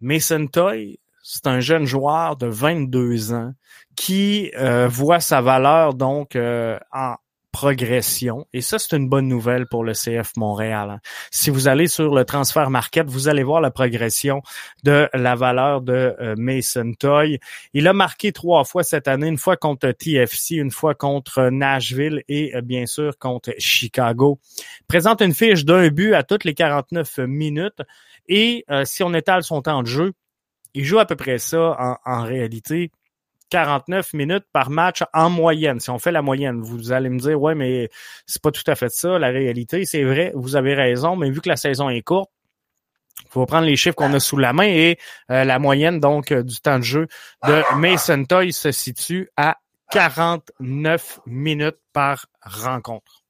Mason 0.00 0.46
Toy, 0.46 0.98
c'est 1.22 1.46
un 1.46 1.60
jeune 1.60 1.84
joueur 1.84 2.36
de 2.36 2.46
22 2.46 3.32
ans 3.32 3.52
qui 3.96 4.50
euh, 4.56 4.88
voit 4.88 5.20
sa 5.20 5.40
valeur 5.40 5.94
donc 5.94 6.36
euh, 6.36 6.78
en 6.92 7.16
progression. 7.52 8.46
Et 8.52 8.60
ça, 8.60 8.78
c'est 8.78 8.96
une 8.96 9.08
bonne 9.08 9.26
nouvelle 9.26 9.66
pour 9.66 9.84
le 9.84 9.92
CF 9.92 10.36
Montréal. 10.36 10.90
Hein. 10.90 11.00
Si 11.30 11.50
vous 11.50 11.68
allez 11.68 11.88
sur 11.88 12.14
le 12.14 12.24
transfert 12.24 12.70
market, 12.70 13.08
vous 13.08 13.28
allez 13.28 13.42
voir 13.42 13.60
la 13.60 13.70
progression 13.70 14.42
de 14.84 15.08
la 15.12 15.34
valeur 15.34 15.80
de 15.80 16.14
euh, 16.20 16.34
Mason 16.38 16.92
Toy. 16.98 17.38
Il 17.74 17.88
a 17.88 17.92
marqué 17.92 18.32
trois 18.32 18.64
fois 18.64 18.84
cette 18.84 19.08
année, 19.08 19.26
une 19.26 19.36
fois 19.36 19.56
contre 19.56 19.90
TFC, 19.90 20.54
une 20.54 20.70
fois 20.70 20.94
contre 20.94 21.50
Nashville 21.50 22.22
et 22.28 22.52
bien 22.62 22.86
sûr 22.86 23.18
contre 23.18 23.52
Chicago. 23.58 24.38
présente 24.86 25.20
une 25.20 25.34
fiche 25.34 25.64
d'un 25.64 25.88
but 25.88 26.14
à 26.14 26.22
toutes 26.22 26.44
les 26.44 26.54
49 26.54 27.18
minutes. 27.18 27.82
Et 28.30 28.64
si 28.84 29.02
on 29.02 29.12
étale 29.12 29.42
son 29.42 29.60
temps 29.60 29.82
de 29.82 29.88
jeu, 29.88 30.12
il 30.74 30.84
joue 30.84 30.98
à 30.98 31.04
peu 31.04 31.16
près 31.16 31.38
ça 31.38 31.98
en, 32.04 32.22
réalité. 32.22 32.90
49 33.50 34.12
minutes 34.14 34.44
par 34.52 34.70
match 34.70 35.02
en 35.12 35.28
moyenne. 35.28 35.80
Si 35.80 35.90
on 35.90 35.98
fait 35.98 36.12
la 36.12 36.22
moyenne, 36.22 36.60
vous 36.60 36.92
allez 36.92 37.08
me 37.08 37.18
dire, 37.18 37.40
ouais, 37.40 37.56
mais 37.56 37.90
c'est 38.24 38.40
pas 38.40 38.52
tout 38.52 38.62
à 38.68 38.76
fait 38.76 38.90
ça, 38.90 39.18
la 39.18 39.28
réalité. 39.28 39.84
C'est 39.84 40.04
vrai, 40.04 40.30
vous 40.36 40.54
avez 40.54 40.74
raison, 40.74 41.16
mais 41.16 41.30
vu 41.30 41.40
que 41.40 41.48
la 41.48 41.56
saison 41.56 41.90
est 41.90 42.02
courte, 42.02 42.30
il 43.24 43.30
faut 43.30 43.46
prendre 43.46 43.66
les 43.66 43.76
chiffres 43.76 43.96
qu'on 43.96 44.14
a 44.14 44.20
sous 44.20 44.36
la 44.36 44.52
main 44.52 44.68
et 44.68 44.98
euh, 45.30 45.44
la 45.44 45.58
moyenne 45.58 46.00
donc 46.00 46.32
euh, 46.32 46.42
du 46.42 46.60
temps 46.60 46.78
de 46.78 46.84
jeu 46.84 47.06
de 47.46 47.76
Mason 47.76 48.24
Toy 48.24 48.52
se 48.52 48.72
situe 48.72 49.28
à 49.36 49.56
49 49.90 51.20
minutes 51.26 51.78
par 51.92 52.26
rencontre. 52.42 53.22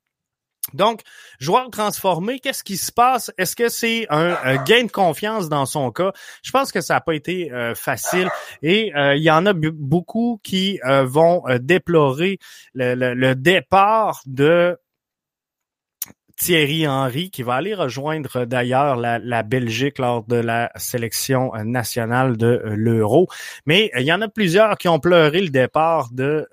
Donc, 0.74 1.02
joueur 1.38 1.70
transformé, 1.70 2.40
qu'est-ce 2.40 2.64
qui 2.64 2.76
se 2.76 2.92
passe? 2.92 3.30
Est-ce 3.38 3.56
que 3.56 3.68
c'est 3.68 4.06
un, 4.10 4.56
gain 4.64 4.84
de 4.84 4.90
confiance 4.90 5.48
dans 5.48 5.66
son 5.66 5.90
cas? 5.90 6.12
Je 6.42 6.50
pense 6.50 6.72
que 6.72 6.80
ça 6.80 6.94
n'a 6.94 7.00
pas 7.00 7.14
été 7.14 7.52
euh, 7.52 7.74
facile 7.74 8.28
et 8.62 8.94
euh, 8.94 9.16
il 9.16 9.22
y 9.22 9.30
en 9.30 9.46
a 9.46 9.52
beaucoup 9.52 10.40
qui 10.42 10.80
euh, 10.84 11.04
vont 11.04 11.42
déplorer 11.60 12.38
le, 12.74 13.34
départ 13.34 14.20
de 14.26 14.78
Thierry 16.36 16.88
Henry, 16.88 17.30
qui 17.30 17.42
va 17.42 17.54
aller 17.54 17.74
rejoindre 17.74 18.44
d'ailleurs 18.44 18.96
la, 18.96 19.18
la, 19.18 19.42
Belgique 19.42 19.98
lors 19.98 20.24
de 20.24 20.36
la 20.36 20.72
sélection 20.76 21.52
nationale 21.64 22.36
de 22.36 22.62
l'Euro. 22.64 23.28
Mais 23.66 23.90
il 23.96 24.04
y 24.04 24.12
en 24.12 24.22
a 24.22 24.28
plusieurs 24.28 24.78
qui 24.78 24.88
ont 24.88 25.00
pleuré 25.00 25.42
le 25.42 25.50
départ 25.50 26.08
de 26.12 26.48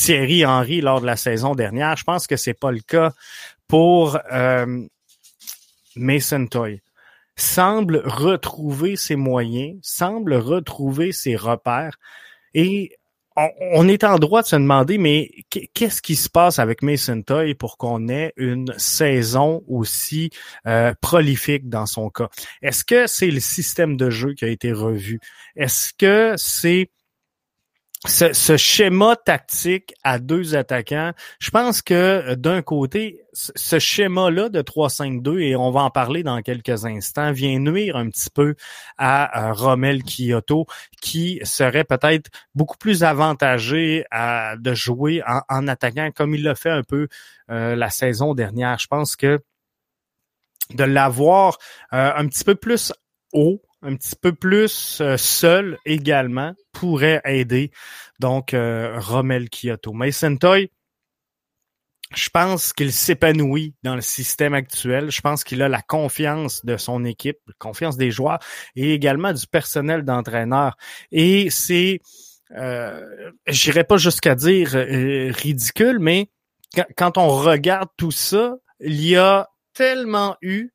Thierry 0.00 0.46
Henry 0.46 0.80
lors 0.80 1.02
de 1.02 1.06
la 1.06 1.16
saison 1.16 1.54
dernière. 1.54 1.94
Je 1.94 2.04
pense 2.04 2.26
que 2.26 2.36
c'est 2.36 2.54
pas 2.54 2.72
le 2.72 2.80
cas 2.80 3.12
pour 3.68 4.18
euh, 4.32 4.86
Mason 5.94 6.46
Toy. 6.46 6.80
Semble 7.36 8.02
retrouver 8.06 8.96
ses 8.96 9.16
moyens, 9.16 9.78
semble 9.82 10.34
retrouver 10.34 11.12
ses 11.12 11.36
repères 11.36 11.98
et 12.54 12.96
on, 13.36 13.88
est 13.88 14.04
en 14.04 14.18
droit 14.18 14.42
de 14.42 14.46
se 14.46 14.56
demander, 14.56 14.98
mais 14.98 15.30
qu'est-ce 15.50 16.02
qui 16.02 16.16
se 16.16 16.28
passe 16.28 16.58
avec 16.58 16.82
Mason 16.82 17.22
Toy 17.22 17.54
pour 17.54 17.76
qu'on 17.78 18.08
ait 18.08 18.32
une 18.36 18.74
saison 18.76 19.62
aussi 19.68 20.30
euh, 20.66 20.92
prolifique 21.00 21.68
dans 21.68 21.86
son 21.86 22.10
cas? 22.10 22.28
Est-ce 22.60 22.84
que 22.84 23.06
c'est 23.06 23.30
le 23.30 23.40
système 23.40 23.96
de 23.96 24.10
jeu 24.10 24.34
qui 24.34 24.44
a 24.44 24.48
été 24.48 24.72
revu? 24.72 25.20
Est-ce 25.56 25.92
que 25.96 26.34
c'est 26.36 26.90
ce, 28.06 28.56
schéma 28.56 29.14
tactique 29.14 29.92
à 30.02 30.18
deux 30.18 30.54
attaquants, 30.54 31.12
je 31.38 31.50
pense 31.50 31.82
que 31.82 31.94
euh, 31.94 32.34
d'un 32.34 32.62
côté, 32.62 33.20
ce 33.34 33.78
schéma-là 33.78 34.48
de 34.48 34.62
3-5-2, 34.62 35.40
et 35.40 35.56
on 35.56 35.70
va 35.70 35.82
en 35.82 35.90
parler 35.90 36.22
dans 36.22 36.40
quelques 36.40 36.86
instants, 36.86 37.32
vient 37.32 37.58
nuire 37.58 37.96
un 37.96 38.08
petit 38.08 38.30
peu 38.30 38.54
à, 38.96 39.52
Romel 39.52 40.02
Kyoto, 40.02 40.66
qui 41.02 41.40
serait 41.42 41.84
peut-être 41.84 42.30
beaucoup 42.54 42.78
plus 42.78 43.04
avantagé 43.04 44.04
à, 44.10 44.56
de 44.56 44.72
jouer 44.72 45.22
en, 45.48 45.68
attaquant 45.68 46.10
comme 46.10 46.34
il 46.34 46.42
l'a 46.42 46.54
fait 46.54 46.70
un 46.70 46.82
peu 46.82 47.08
euh, 47.50 47.76
la 47.76 47.90
saison 47.90 48.34
dernière. 48.34 48.78
Je 48.78 48.86
pense 48.86 49.14
que 49.14 49.40
de 50.72 50.84
l'avoir 50.84 51.58
euh, 51.92 52.12
un 52.16 52.26
petit 52.28 52.44
peu 52.44 52.54
plus 52.54 52.92
haut, 53.32 53.60
un 53.82 53.96
petit 53.96 54.16
peu 54.20 54.32
plus 54.32 55.00
euh, 55.00 55.16
seul 55.16 55.78
également, 55.84 56.54
pourrait 56.72 57.20
aider 57.24 57.70
donc 58.18 58.54
euh, 58.54 58.98
Romel 58.98 59.48
Kyoto. 59.48 59.92
Mason 59.92 60.36
Toy, 60.36 60.70
je 62.14 62.28
pense 62.28 62.72
qu'il 62.72 62.92
s'épanouit 62.92 63.74
dans 63.82 63.94
le 63.94 64.00
système 64.00 64.54
actuel. 64.54 65.10
Je 65.10 65.20
pense 65.20 65.44
qu'il 65.44 65.62
a 65.62 65.68
la 65.68 65.80
confiance 65.80 66.64
de 66.64 66.76
son 66.76 67.04
équipe, 67.04 67.38
la 67.46 67.54
confiance 67.58 67.96
des 67.96 68.10
joueurs 68.10 68.40
et 68.74 68.92
également 68.94 69.32
du 69.32 69.46
personnel 69.46 70.04
d'entraîneur. 70.04 70.76
Et 71.12 71.50
c'est, 71.50 72.00
euh, 72.56 73.30
j'irai 73.46 73.84
pas 73.84 73.96
jusqu'à 73.96 74.34
dire 74.34 74.74
euh, 74.74 75.30
ridicule, 75.32 75.98
mais 76.00 76.30
quand 76.96 77.16
on 77.16 77.28
regarde 77.28 77.88
tout 77.96 78.12
ça, 78.12 78.56
il 78.80 79.04
y 79.04 79.16
a 79.16 79.48
tellement 79.72 80.36
eu 80.42 80.70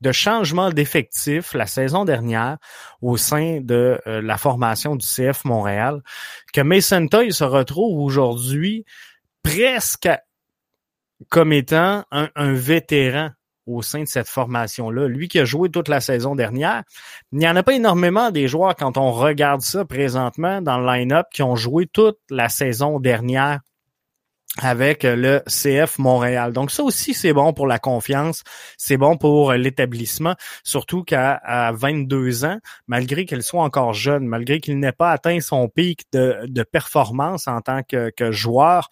de 0.00 0.12
changements 0.12 0.70
d'effectifs 0.70 1.54
la 1.54 1.66
saison 1.66 2.04
dernière 2.04 2.58
au 3.00 3.16
sein 3.16 3.60
de 3.60 4.00
euh, 4.06 4.20
la 4.20 4.36
formation 4.36 4.96
du 4.96 5.06
CF 5.06 5.44
Montréal 5.44 6.02
que 6.52 6.60
Mason 6.60 7.06
Toy 7.08 7.32
se 7.32 7.44
retrouve 7.44 8.00
aujourd'hui 8.00 8.84
presque 9.42 10.08
comme 11.28 11.52
étant 11.52 12.04
un, 12.10 12.52
vétéran 12.52 13.30
au 13.66 13.82
sein 13.82 14.00
de 14.00 14.08
cette 14.08 14.28
formation-là. 14.28 15.06
Lui 15.08 15.28
qui 15.28 15.38
a 15.38 15.44
joué 15.44 15.70
toute 15.70 15.88
la 15.88 16.00
saison 16.00 16.34
dernière, 16.34 16.82
il 17.32 17.38
n'y 17.38 17.48
en 17.48 17.56
a 17.56 17.62
pas 17.62 17.74
énormément 17.74 18.30
des 18.30 18.48
joueurs 18.48 18.76
quand 18.76 18.98
on 18.98 19.12
regarde 19.12 19.62
ça 19.62 19.84
présentement 19.84 20.60
dans 20.60 20.78
le 20.78 20.86
line-up 20.86 21.26
qui 21.32 21.42
ont 21.42 21.56
joué 21.56 21.86
toute 21.86 22.18
la 22.30 22.48
saison 22.48 23.00
dernière 23.00 23.60
avec 24.58 25.02
le 25.02 25.42
CF 25.48 25.98
Montréal. 25.98 26.52
Donc 26.52 26.70
ça 26.70 26.84
aussi, 26.84 27.12
c'est 27.12 27.32
bon 27.32 27.52
pour 27.52 27.66
la 27.66 27.78
confiance, 27.78 28.44
c'est 28.76 28.96
bon 28.96 29.16
pour 29.16 29.52
l'établissement, 29.52 30.36
surtout 30.62 31.02
qu'à 31.02 31.72
22 31.74 32.44
ans, 32.44 32.58
malgré 32.86 33.24
qu'il 33.24 33.42
soit 33.42 33.62
encore 33.62 33.94
jeune, 33.94 34.26
malgré 34.26 34.60
qu'il 34.60 34.78
n'ait 34.78 34.92
pas 34.92 35.10
atteint 35.10 35.40
son 35.40 35.68
pic 35.68 36.04
de, 36.12 36.62
performance 36.70 37.48
en 37.48 37.60
tant 37.60 37.82
que, 37.82 38.12
joueur, 38.30 38.90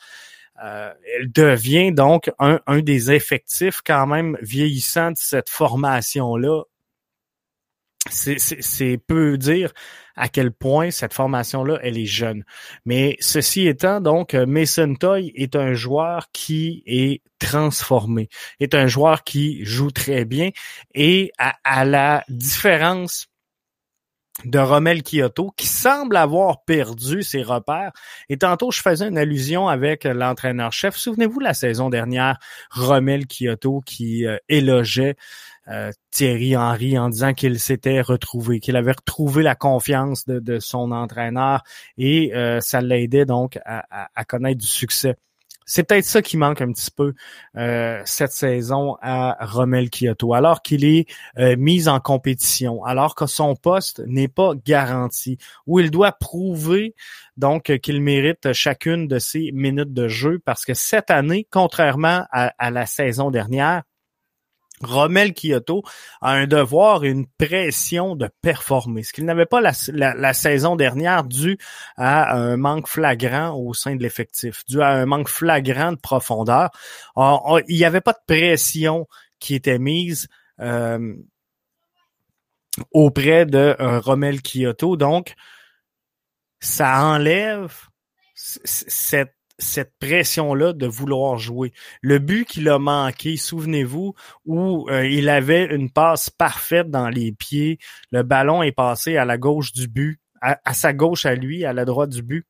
euh, 0.64 0.92
elle 1.16 1.30
devient 1.30 1.92
donc 1.92 2.30
un, 2.38 2.60
des 2.80 3.12
effectifs 3.12 3.80
quand 3.84 4.06
même 4.06 4.36
vieillissants 4.42 5.12
de 5.12 5.16
cette 5.16 5.48
formation-là. 5.48 6.62
C'est 8.10 8.98
peu 9.06 9.38
dire 9.38 9.72
à 10.16 10.28
quel 10.28 10.52
point 10.52 10.90
cette 10.90 11.14
formation-là, 11.14 11.78
elle 11.82 11.98
est 11.98 12.06
jeune. 12.06 12.44
Mais 12.84 13.16
ceci 13.20 13.66
étant, 13.66 14.00
donc, 14.00 14.34
Mason 14.34 14.94
Toy 14.94 15.32
est 15.34 15.56
un 15.56 15.74
joueur 15.74 16.26
qui 16.32 16.82
est 16.86 17.22
transformé, 17.38 18.28
est 18.60 18.74
un 18.74 18.86
joueur 18.86 19.24
qui 19.24 19.64
joue 19.64 19.90
très 19.90 20.24
bien 20.24 20.50
et 20.94 21.32
à 21.38 21.84
la 21.84 22.24
différence 22.28 23.28
de 24.44 24.58
Romel 24.58 25.02
Kyoto, 25.02 25.52
qui 25.56 25.66
semble 25.66 26.16
avoir 26.16 26.64
perdu 26.64 27.22
ses 27.22 27.42
repères. 27.42 27.92
Et 28.28 28.38
tantôt, 28.38 28.70
je 28.70 28.80
faisais 28.80 29.06
une 29.06 29.18
allusion 29.18 29.68
avec 29.68 30.04
l'entraîneur-chef. 30.04 30.96
Souvenez-vous 30.96 31.40
la 31.40 31.54
saison 31.54 31.90
dernière, 31.90 32.38
Romel 32.70 33.26
Kyoto 33.26 33.80
qui 33.84 34.26
euh, 34.26 34.38
élogeait 34.48 35.10
euh, 35.10 35.14
Thierry 36.10 36.56
Henry 36.56 36.98
en 36.98 37.08
disant 37.08 37.34
qu'il 37.34 37.58
s'était 37.60 38.00
retrouvé, 38.00 38.60
qu'il 38.60 38.76
avait 38.76 38.92
retrouvé 38.92 39.42
la 39.42 39.54
confiance 39.54 40.26
de, 40.26 40.58
son 40.58 40.90
entraîneur 40.92 41.62
et 41.96 42.34
euh, 42.34 42.60
ça 42.60 42.80
l'aidait 42.80 43.24
donc 43.24 43.58
à 43.64 44.24
connaître 44.24 44.60
du 44.60 44.66
succès. 44.66 45.16
C'est 45.64 45.84
peut-être 45.84 46.04
ça 46.04 46.22
qui 46.22 46.36
manque 46.36 46.60
un 46.60 46.72
petit 46.72 46.90
peu 46.90 47.14
euh, 47.56 48.02
cette 48.04 48.32
saison 48.32 48.96
à 49.00 49.36
Romel 49.40 49.90
Kyoto, 49.90 50.34
alors 50.34 50.62
qu'il 50.62 50.84
est 50.84 51.06
euh, 51.38 51.56
mis 51.56 51.88
en 51.88 52.00
compétition, 52.00 52.84
alors 52.84 53.14
que 53.14 53.26
son 53.26 53.54
poste 53.54 54.02
n'est 54.06 54.28
pas 54.28 54.52
garanti, 54.66 55.38
où 55.66 55.80
il 55.80 55.90
doit 55.90 56.12
prouver 56.12 56.94
donc 57.36 57.78
qu'il 57.78 58.02
mérite 58.02 58.52
chacune 58.52 59.08
de 59.08 59.18
ses 59.18 59.50
minutes 59.52 59.92
de 59.92 60.08
jeu, 60.08 60.40
parce 60.44 60.64
que 60.64 60.74
cette 60.74 61.10
année, 61.10 61.46
contrairement 61.50 62.26
à 62.30 62.70
la 62.70 62.86
saison 62.86 63.30
dernière, 63.30 63.82
Romel 64.82 65.32
Kyoto 65.32 65.82
a 66.20 66.32
un 66.32 66.46
devoir 66.46 67.04
et 67.04 67.08
une 67.08 67.26
pression 67.26 68.16
de 68.16 68.28
performer, 68.42 69.02
ce 69.02 69.12
qu'il 69.12 69.24
n'avait 69.24 69.46
pas 69.46 69.60
la, 69.60 70.32
saison 70.34 70.76
dernière 70.76 71.24
dû 71.24 71.58
à 71.96 72.34
un 72.34 72.56
manque 72.56 72.88
flagrant 72.88 73.56
au 73.56 73.74
sein 73.74 73.96
de 73.96 74.02
l'effectif, 74.02 74.64
dû 74.66 74.82
à 74.82 74.88
un 74.88 75.06
manque 75.06 75.28
flagrant 75.28 75.92
de 75.92 75.98
profondeur. 75.98 76.70
il 77.16 77.76
n'y 77.76 77.84
avait 77.84 78.00
pas 78.00 78.12
de 78.12 78.24
pression 78.26 79.06
qui 79.38 79.54
était 79.54 79.78
mise 79.78 80.28
euh, 80.60 81.14
auprès 82.92 83.46
de 83.46 83.76
euh, 83.78 84.00
Romel 84.00 84.40
Kyoto, 84.40 84.96
donc 84.96 85.34
ça 86.60 87.04
enlève 87.04 87.72
cette 88.34 89.34
cette 89.62 89.92
pression-là 89.98 90.72
de 90.72 90.86
vouloir 90.86 91.38
jouer. 91.38 91.72
Le 92.00 92.18
but 92.18 92.46
qu'il 92.46 92.68
a 92.68 92.78
manqué, 92.78 93.36
souvenez-vous, 93.36 94.14
où 94.44 94.88
euh, 94.90 95.06
il 95.06 95.28
avait 95.28 95.64
une 95.64 95.90
passe 95.90 96.30
parfaite 96.30 96.90
dans 96.90 97.08
les 97.08 97.32
pieds, 97.32 97.78
le 98.10 98.22
ballon 98.22 98.62
est 98.62 98.72
passé 98.72 99.16
à 99.16 99.24
la 99.24 99.38
gauche 99.38 99.72
du 99.72 99.88
but, 99.88 100.20
à, 100.40 100.74
sa 100.74 100.92
gauche 100.92 101.24
à 101.24 101.34
lui, 101.34 101.64
à 101.64 101.72
la 101.72 101.84
droite 101.84 102.10
du 102.10 102.22
but. 102.22 102.46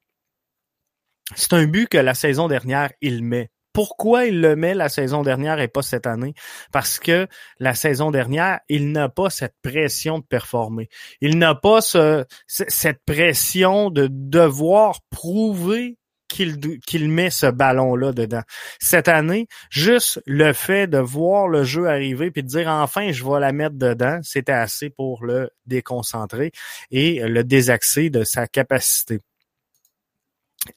C'est 1.36 1.52
un 1.52 1.66
but 1.66 1.88
que 1.88 1.98
la 1.98 2.14
saison 2.14 2.48
dernière, 2.48 2.90
il 3.00 3.22
met. 3.22 3.50
Pourquoi 3.72 4.26
il 4.26 4.40
le 4.40 4.54
met 4.54 4.74
la 4.74 4.90
saison 4.90 5.22
dernière 5.22 5.58
et 5.58 5.68
pas 5.68 5.82
cette 5.82 6.06
année? 6.06 6.34
Parce 6.72 6.98
que 6.98 7.26
la 7.58 7.74
saison 7.74 8.10
dernière, 8.10 8.60
il 8.68 8.92
n'a 8.92 9.08
pas 9.08 9.30
cette 9.30 9.54
pression 9.62 10.18
de 10.18 10.24
performer. 10.24 10.88
Il 11.22 11.38
n'a 11.38 11.54
pas 11.54 11.80
ce, 11.80 12.26
cette 12.46 13.02
pression 13.06 13.90
de 13.90 14.08
devoir 14.10 15.00
prouver 15.10 15.96
qu'il 16.32 17.08
met 17.08 17.30
ce 17.30 17.46
ballon-là 17.46 18.12
dedans. 18.12 18.42
Cette 18.80 19.08
année, 19.08 19.46
juste 19.70 20.20
le 20.26 20.52
fait 20.52 20.86
de 20.86 20.98
voir 20.98 21.48
le 21.48 21.64
jeu 21.64 21.88
arriver 21.88 22.30
puis 22.30 22.42
de 22.42 22.48
dire 22.48 22.68
enfin 22.68 23.12
je 23.12 23.24
vais 23.24 23.40
la 23.40 23.52
mettre 23.52 23.76
dedans, 23.76 24.20
c'était 24.22 24.52
assez 24.52 24.90
pour 24.90 25.24
le 25.24 25.50
déconcentrer 25.66 26.52
et 26.90 27.20
le 27.20 27.44
désaxer 27.44 28.10
de 28.10 28.24
sa 28.24 28.46
capacité 28.46 29.20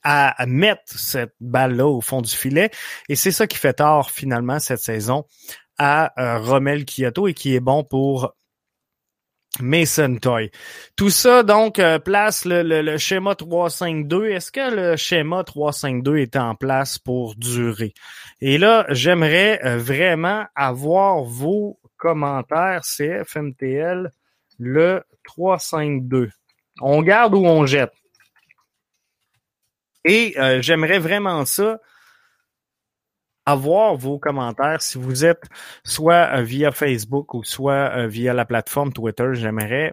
à 0.02 0.44
mettre 0.46 0.82
cette 0.86 1.34
balle-là 1.40 1.86
au 1.86 2.00
fond 2.00 2.20
du 2.20 2.34
filet. 2.34 2.70
Et 3.08 3.16
c'est 3.16 3.30
ça 3.30 3.46
qui 3.46 3.56
fait 3.56 3.74
tort 3.74 4.10
finalement 4.10 4.58
cette 4.58 4.80
saison 4.80 5.24
à 5.78 6.12
euh, 6.20 6.38
Romel 6.38 6.84
Kyoto 6.84 7.28
et 7.28 7.34
qui 7.34 7.54
est 7.54 7.60
bon 7.60 7.84
pour 7.84 8.34
Mason 9.60 10.16
Toy. 10.16 10.50
Tout 10.96 11.10
ça, 11.10 11.42
donc, 11.42 11.78
euh, 11.78 11.98
place 11.98 12.44
le, 12.44 12.62
le, 12.62 12.98
schéma 12.98 13.34
352. 13.34 14.28
Est-ce 14.28 14.52
que 14.52 14.74
le 14.74 14.96
schéma 14.96 15.44
352 15.44 16.18
est 16.18 16.36
en 16.36 16.54
place 16.54 16.98
pour 16.98 17.34
durer? 17.36 17.94
Et 18.40 18.58
là, 18.58 18.86
j'aimerais 18.90 19.60
euh, 19.64 19.78
vraiment 19.78 20.44
avoir 20.54 21.22
vos 21.22 21.78
commentaires 21.96 22.82
CFMTL 22.84 24.10
le 24.58 25.02
352. 25.24 26.30
On 26.80 27.02
garde 27.02 27.34
ou 27.34 27.44
on 27.46 27.66
jette? 27.66 27.92
Et 30.04 30.34
euh, 30.38 30.62
j'aimerais 30.62 30.98
vraiment 30.98 31.44
ça 31.44 31.80
avoir 33.46 33.94
vos 33.94 34.18
commentaires. 34.18 34.82
Si 34.82 34.98
vous 34.98 35.24
êtes 35.24 35.44
soit 35.84 36.36
euh, 36.36 36.42
via 36.42 36.72
Facebook 36.72 37.32
ou 37.34 37.44
soit 37.44 37.92
euh, 37.96 38.06
via 38.08 38.34
la 38.34 38.44
plateforme 38.44 38.92
Twitter, 38.92 39.28
j'aimerais 39.32 39.92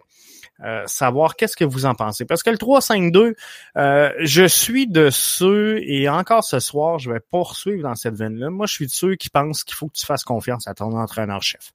euh, 0.63 0.83
savoir 0.87 1.35
qu'est-ce 1.35 1.55
que 1.55 1.63
vous 1.63 1.85
en 1.85 1.93
pensez. 1.93 2.25
Parce 2.25 2.43
que 2.43 2.49
le 2.49 2.57
352, 2.57 3.35
euh, 3.77 4.11
je 4.19 4.45
suis 4.45 4.87
de 4.87 5.09
ceux, 5.11 5.79
et 5.83 6.09
encore 6.09 6.43
ce 6.43 6.59
soir, 6.59 6.99
je 6.99 7.11
vais 7.11 7.19
poursuivre 7.19 7.83
dans 7.83 7.95
cette 7.95 8.15
veine-là. 8.15 8.49
Moi, 8.49 8.65
je 8.65 8.73
suis 8.73 8.87
de 8.87 8.91
ceux 8.91 9.15
qui 9.15 9.29
pensent 9.29 9.63
qu'il 9.63 9.75
faut 9.75 9.87
que 9.87 9.97
tu 9.97 10.05
fasses 10.05 10.23
confiance 10.23 10.67
à 10.67 10.73
ton 10.73 10.91
entraîneur-chef. 10.97 11.71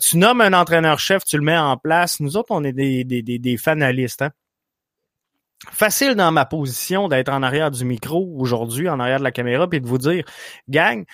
tu 0.00 0.16
nommes 0.16 0.40
un 0.40 0.54
entraîneur-chef, 0.54 1.24
tu 1.24 1.36
le 1.36 1.44
mets 1.44 1.58
en 1.58 1.76
place. 1.76 2.20
Nous 2.20 2.36
autres, 2.36 2.50
on 2.50 2.64
est 2.64 2.72
des, 2.72 3.04
des, 3.04 3.22
des, 3.22 3.38
des 3.38 3.56
fanalistes. 3.56 4.22
Hein? 4.22 4.32
Facile 5.70 6.14
dans 6.14 6.30
ma 6.32 6.44
position 6.44 7.08
d'être 7.08 7.30
en 7.30 7.42
arrière 7.42 7.70
du 7.70 7.84
micro 7.84 8.34
aujourd'hui, 8.38 8.88
en 8.88 9.00
arrière 9.00 9.18
de 9.18 9.24
la 9.24 9.32
caméra, 9.32 9.68
puis 9.68 9.80
de 9.80 9.86
vous 9.86 9.98
dire, 9.98 10.24
gang, 10.68 11.04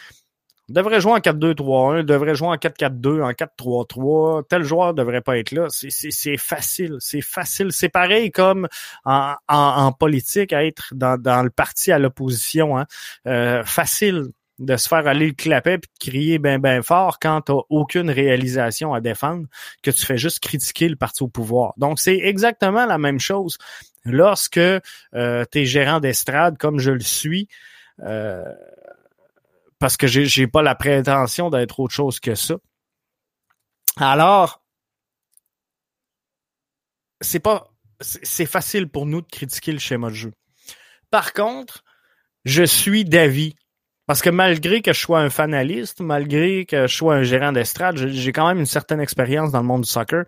devrait 0.68 1.00
jouer 1.00 1.12
en 1.12 1.18
4-2-3-1, 1.18 2.02
devrait 2.02 2.34
jouer 2.34 2.48
en 2.48 2.56
4-4-2, 2.56 3.22
en 3.22 3.30
4-3-3, 3.32 4.44
tel 4.48 4.62
joueur 4.62 4.94
devrait 4.94 5.20
pas 5.20 5.38
être 5.38 5.52
là. 5.52 5.66
C'est 5.68 6.36
facile, 6.36 6.96
c'est 7.00 7.20
facile. 7.20 7.72
C'est 7.72 7.88
pareil 7.88 8.30
comme 8.30 8.68
en, 9.04 9.34
en, 9.48 9.92
politique, 9.92 10.52
être 10.52 10.92
dans, 10.92 11.20
dans 11.20 11.42
le 11.42 11.50
parti 11.50 11.92
à 11.92 11.98
l'opposition. 11.98 12.78
Hein. 12.78 12.86
Euh, 13.26 13.62
facile 13.64 14.30
de 14.60 14.76
se 14.76 14.86
faire 14.86 15.06
aller 15.08 15.26
le 15.26 15.32
clapet 15.32 15.78
puis 15.78 15.90
de 15.92 16.10
crier 16.10 16.38
ben 16.38 16.60
ben 16.60 16.80
fort 16.80 17.18
quand 17.18 17.40
tu 17.42 17.52
aucune 17.70 18.08
réalisation 18.08 18.94
à 18.94 19.00
défendre, 19.00 19.46
que 19.82 19.90
tu 19.90 20.06
fais 20.06 20.16
juste 20.16 20.38
critiquer 20.38 20.88
le 20.88 20.94
parti 20.94 21.24
au 21.24 21.28
pouvoir. 21.28 21.74
Donc 21.76 21.98
c'est 21.98 22.18
exactement 22.18 22.86
la 22.86 22.98
même 22.98 23.18
chose 23.18 23.58
lorsque 24.04 24.58
euh, 24.58 25.44
tu 25.50 25.58
es 25.60 25.64
gérant 25.66 26.00
d'estrade 26.00 26.58
comme 26.58 26.78
je 26.78 26.90
le 26.90 27.00
suis. 27.00 27.48
Euh, 28.00 28.44
parce 29.78 29.96
que 29.96 30.06
j'ai, 30.06 30.24
j'ai 30.26 30.46
pas 30.46 30.62
la 30.62 30.74
prétention 30.74 31.50
d'être 31.50 31.78
autre 31.80 31.94
chose 31.94 32.20
que 32.20 32.34
ça. 32.34 32.56
Alors, 33.96 34.62
c'est 37.20 37.40
pas 37.40 37.68
c'est 38.00 38.46
facile 38.46 38.88
pour 38.88 39.06
nous 39.06 39.20
de 39.20 39.26
critiquer 39.26 39.72
le 39.72 39.78
schéma 39.78 40.10
de 40.10 40.14
jeu. 40.14 40.32
Par 41.10 41.32
contre, 41.32 41.84
je 42.44 42.64
suis 42.64 43.04
d'avis 43.04 43.54
parce 44.06 44.20
que 44.20 44.30
malgré 44.30 44.82
que 44.82 44.92
je 44.92 45.00
sois 45.00 45.20
un 45.20 45.30
fanaliste, 45.30 46.00
malgré 46.00 46.66
que 46.66 46.86
je 46.86 46.94
sois 46.94 47.14
un 47.14 47.22
gérant 47.22 47.52
d'estrade, 47.52 47.96
j'ai 47.96 48.32
quand 48.32 48.48
même 48.48 48.58
une 48.58 48.66
certaine 48.66 49.00
expérience 49.00 49.52
dans 49.52 49.60
le 49.60 49.66
monde 49.66 49.82
du 49.82 49.88
soccer. 49.88 50.24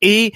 Et 0.00 0.32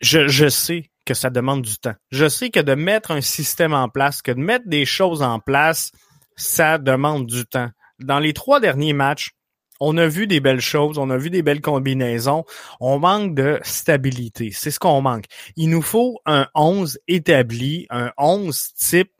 je, 0.00 0.28
je 0.28 0.48
sais 0.48 0.90
que 1.04 1.14
ça 1.14 1.30
demande 1.30 1.62
du 1.62 1.76
temps. 1.76 1.94
Je 2.10 2.28
sais 2.28 2.50
que 2.50 2.60
de 2.60 2.74
mettre 2.74 3.10
un 3.10 3.20
système 3.20 3.74
en 3.74 3.88
place, 3.88 4.22
que 4.22 4.32
de 4.32 4.40
mettre 4.40 4.68
des 4.68 4.84
choses 4.84 5.22
en 5.22 5.38
place, 5.38 5.92
ça 6.36 6.78
demande 6.78 7.26
du 7.26 7.46
temps. 7.46 7.70
Dans 8.00 8.18
les 8.18 8.32
trois 8.32 8.60
derniers 8.60 8.92
matchs, 8.92 9.32
on 9.80 9.96
a 9.98 10.06
vu 10.06 10.26
des 10.26 10.40
belles 10.40 10.60
choses, 10.60 10.98
on 10.98 11.10
a 11.10 11.16
vu 11.16 11.30
des 11.30 11.42
belles 11.42 11.60
combinaisons. 11.60 12.44
On 12.80 12.98
manque 12.98 13.34
de 13.34 13.58
stabilité. 13.62 14.50
C'est 14.52 14.70
ce 14.70 14.78
qu'on 14.78 15.02
manque. 15.02 15.24
Il 15.56 15.68
nous 15.70 15.82
faut 15.82 16.20
un 16.26 16.48
11 16.54 16.98
établi, 17.08 17.86
un 17.90 18.12
11 18.16 18.72
type 18.74 19.10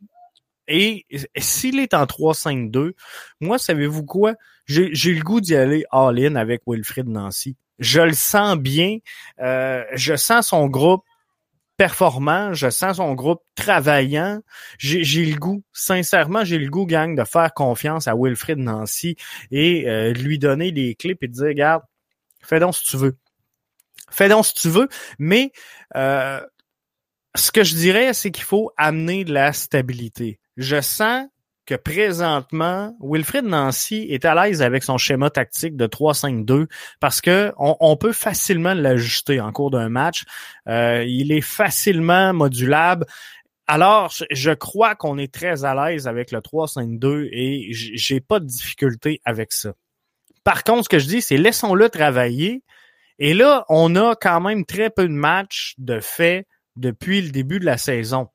et 0.67 1.07
s'il 1.37 1.79
est 1.79 1.95
en 1.95 2.05
3-5-2, 2.05 2.93
moi, 3.41 3.59
savez-vous 3.59 4.05
quoi? 4.05 4.35
J'ai 4.67 4.89
le 4.89 5.23
goût 5.23 5.41
d'y 5.41 5.55
aller 5.55 5.85
all-in 5.91 6.37
avec 6.37 6.63
Wilfrid 6.67 7.07
Nancy. 7.07 7.57
Je 7.79 8.01
le 8.01 8.15
sens 8.15 8.57
bien. 8.57 8.99
Euh, 9.41 9.85
je 9.95 10.17
sens 10.17 10.49
son 10.49 10.67
groupe 10.69 11.05
performant, 11.77 12.53
je 12.53 12.71
sens 12.71 12.97
son 12.97 13.15
groupe 13.15 13.43
travaillant. 13.55 14.41
J'ai 14.79 15.25
le 15.25 15.37
goût, 15.37 15.63
sincèrement, 15.73 16.45
j'ai 16.45 16.59
le 16.59 16.69
goût, 16.69 16.87
gang, 16.87 17.17
de 17.17 17.25
faire 17.25 17.53
confiance 17.55 18.09
à 18.09 18.15
Wilfrid 18.17 18.59
Nancy 18.59 19.17
et 19.51 19.89
euh, 19.89 20.13
lui 20.13 20.39
donner 20.39 20.71
les 20.71 20.95
clés 20.95 21.17
et 21.21 21.29
de 21.29 21.33
dire, 21.33 21.47
regarde, 21.47 21.83
fais 22.43 22.61
donc 22.61 22.77
si 22.77 22.85
tu 22.85 22.97
veux. 22.97 23.17
Fais 24.11 24.29
donc 24.29 24.47
si 24.47 24.55
tu 24.55 24.69
veux, 24.69 24.89
mais 25.19 25.51
euh, 25.97 26.41
ce 27.35 27.51
que 27.51 27.65
je 27.65 27.75
dirais, 27.75 28.13
c'est 28.15 28.31
qu'il 28.31 28.45
faut 28.45 28.71
amener 28.77 29.25
de 29.25 29.33
la 29.33 29.53
stabilité 29.53 30.39
je 30.57 30.81
sens 30.81 31.27
que 31.67 31.75
présentement, 31.75 32.97
Wilfred 33.01 33.45
Nancy 33.45 34.07
est 34.11 34.25
à 34.25 34.35
l'aise 34.35 34.63
avec 34.63 34.83
son 34.83 34.99
schéma 34.99 35.31
tactique 35.31 35.77
de 35.77 35.87
3-5-2 35.87 36.67
parce 37.01 37.21
que 37.21 37.53
on, 37.57 37.97
peut 37.97 38.13
facilement 38.13 38.75
l'ajuster 38.75 39.41
en 39.41 39.53
cours 39.53 39.71
d'un 39.71 39.89
match. 39.89 40.25
Euh, 40.69 41.05
il 41.07 41.33
est 41.33 41.41
facilement 41.41 42.33
modulable. 42.33 43.07
Alors, 43.67 44.13
je 44.31 44.51
crois 44.51 44.95
qu'on 44.95 45.17
est 45.17 45.33
très 45.33 45.65
à 45.65 45.75
l'aise 45.75 46.07
avec 46.07 46.33
le 46.33 46.41
3-5-2 46.41 47.29
et 47.33 47.69
j'ai 47.71 48.21
pas 48.21 48.41
de 48.41 48.47
difficulté 48.47 49.21
avec 49.25 49.53
ça. 49.53 49.73
Par 50.43 50.65
contre, 50.65 50.85
ce 50.85 50.89
que 50.91 50.99
je 50.99 51.07
dis, 51.07 51.23
c'est 51.23 51.39
laissons-le 51.39 51.89
travailler. 51.89 52.63
Et 53.19 53.33
là, 53.33 53.65
on 53.69 53.97
a 53.97 54.15
quand 54.17 54.41
même 54.41 54.67
très 54.67 54.91
peu 54.91 55.05
de 55.05 55.13
matchs 55.15 55.75
de 55.79 56.01
fait 56.01 56.47
depuis 56.77 57.23
le 57.23 57.31
début 57.31 57.61
de 57.61 57.65
la 57.65 57.79
saison 57.79 58.29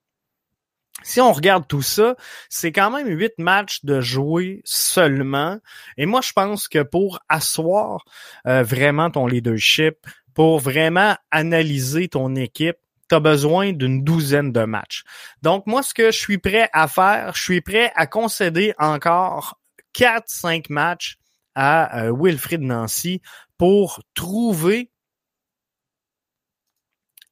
si 1.04 1.22
on 1.22 1.32
regarde 1.32 1.68
tout 1.68 1.82
ça, 1.82 2.16
c'est 2.50 2.72
quand 2.72 2.92
même 2.92 3.08
huit 3.08 3.34
matchs 3.38 3.84
de 3.86 4.02
jouer 4.02 4.62
seulement. 4.66 5.60
Et 5.98 6.06
moi, 6.06 6.22
je 6.22 6.34
pense 6.34 6.68
que 6.68 6.84
pour 6.84 7.20
asseoir 7.30 8.06
euh, 8.48 8.64
vraiment 8.64 9.10
ton 9.10 9.28
leadership, 9.28 9.98
pour 10.34 10.60
vraiment 10.60 11.16
analyser 11.32 12.08
ton 12.08 12.36
équipe, 12.36 12.78
tu 13.10 13.16
as 13.16 13.20
besoin 13.20 13.74
d'une 13.74 14.04
douzaine 14.04 14.52
de 14.52 14.64
matchs. 14.64 15.04
Donc, 15.42 15.66
moi, 15.66 15.84
ce 15.84 15.94
que 15.94 16.12
je 16.12 16.18
suis 16.18 16.38
prêt 16.38 16.70
à 16.74 16.88
faire, 16.88 17.34
je 17.36 17.42
suis 17.42 17.62
prêt 17.62 17.92
à 17.96 18.06
concéder 18.08 18.74
encore 18.78 19.60
quatre, 19.94 20.30
cinq 20.30 20.70
matchs 20.70 21.18
à 21.56 22.04
euh, 22.04 22.14
Wilfrid 22.16 22.62
Nancy 22.62 23.22
pour 23.58 24.02
trouver 24.14 24.92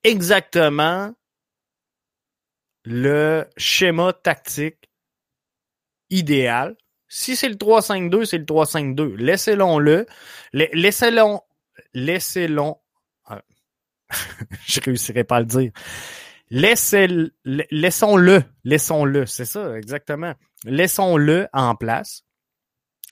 exactement 0.04 1.14
le 2.90 3.46
schéma 3.58 4.14
tactique 4.14 4.90
idéal. 6.10 6.78
Si 7.10 7.36
c'est 7.36 7.50
le 7.50 7.56
3-5-2, 7.56 8.24
c'est 8.24 8.38
le 8.38 8.46
3-5-2. 8.46 9.16
Laissez-le. 9.16 10.06
Laissez-le. 10.54 11.38
Laissez-le. 11.94 12.62
Euh, 13.32 13.40
je 14.66 14.80
réussirai 14.80 15.26
pas 15.26 15.38
à 15.38 15.40
le 15.42 15.46
dire. 15.46 15.72
Laissez, 16.50 17.08
laissons-le. 17.44 18.44
Laissons-le. 18.64 19.26
C'est 19.26 19.46
ça, 19.46 19.78
exactement. 19.78 20.34
Laissons-le 20.64 21.50
en 21.52 21.76
place, 21.76 22.24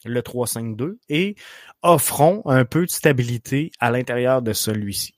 le 0.06 0.22
3-5-2, 0.22 1.00
et 1.10 1.36
offrons 1.82 2.44
un 2.46 2.64
peu 2.64 2.86
de 2.86 2.92
stabilité 2.92 3.72
à 3.82 3.92
l'intérieur 3.92 4.42
de 4.42 4.54
celui-ci. 4.54 5.16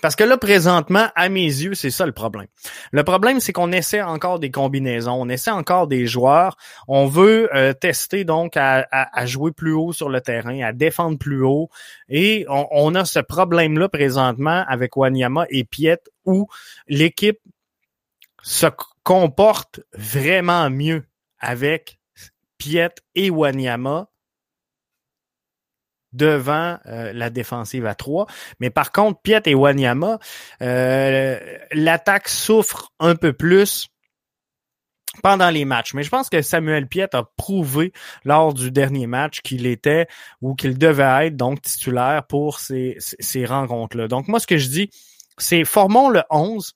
Parce 0.00 0.16
que 0.16 0.24
là, 0.24 0.36
présentement, 0.36 1.06
à 1.14 1.28
mes 1.28 1.44
yeux, 1.44 1.74
c'est 1.74 1.90
ça 1.90 2.06
le 2.06 2.12
problème. 2.12 2.46
Le 2.92 3.04
problème, 3.04 3.40
c'est 3.40 3.52
qu'on 3.52 3.72
essaie 3.72 4.02
encore 4.02 4.38
des 4.38 4.50
combinaisons, 4.50 5.12
on 5.12 5.28
essaie 5.28 5.50
encore 5.50 5.86
des 5.86 6.06
joueurs. 6.06 6.56
On 6.88 7.06
veut 7.06 7.54
euh, 7.54 7.72
tester 7.72 8.24
donc 8.24 8.56
à, 8.56 8.86
jouer 9.26 9.52
plus 9.52 9.72
haut 9.72 9.92
sur 9.92 10.08
le 10.08 10.20
terrain, 10.20 10.60
à 10.60 10.72
défendre 10.72 11.18
plus 11.18 11.42
haut. 11.42 11.68
Et 12.08 12.46
on, 12.48 12.94
a 12.94 13.04
ce 13.04 13.20
problème-là 13.20 13.88
présentement 13.88 14.64
avec 14.68 14.96
Wanyama 14.96 15.46
et 15.50 15.64
Piet 15.64 16.00
où 16.24 16.48
l'équipe 16.88 17.40
se 18.42 18.66
comporte 19.02 19.80
vraiment 19.94 20.70
mieux 20.70 21.04
avec 21.38 21.98
Piet 22.58 22.94
et 23.14 23.30
Wanyama 23.30 24.08
devant 26.14 26.78
euh, 26.86 27.12
la 27.12 27.28
défensive 27.30 27.86
à 27.86 27.94
3. 27.94 28.26
Mais 28.60 28.70
par 28.70 28.92
contre, 28.92 29.20
Piet 29.20 29.42
et 29.46 29.54
Wanyama, 29.54 30.18
euh, 30.62 31.38
l'attaque 31.72 32.28
souffre 32.28 32.92
un 33.00 33.16
peu 33.16 33.32
plus 33.32 33.88
pendant 35.22 35.50
les 35.50 35.64
matchs. 35.64 35.94
Mais 35.94 36.02
je 36.02 36.10
pense 36.10 36.28
que 36.28 36.42
Samuel 36.42 36.88
Piet 36.88 37.14
a 37.14 37.24
prouvé 37.36 37.92
lors 38.24 38.54
du 38.54 38.70
dernier 38.70 39.06
match 39.06 39.40
qu'il 39.42 39.66
était 39.66 40.06
ou 40.40 40.54
qu'il 40.54 40.78
devait 40.78 41.26
être 41.26 41.36
donc 41.36 41.62
titulaire 41.62 42.24
pour 42.26 42.58
ces, 42.58 42.96
ces 42.98 43.44
rencontres-là. 43.44 44.08
Donc 44.08 44.28
moi, 44.28 44.40
ce 44.40 44.46
que 44.46 44.58
je 44.58 44.68
dis, 44.68 44.90
c'est 45.38 45.64
formons 45.64 46.08
le 46.08 46.22
11 46.30 46.74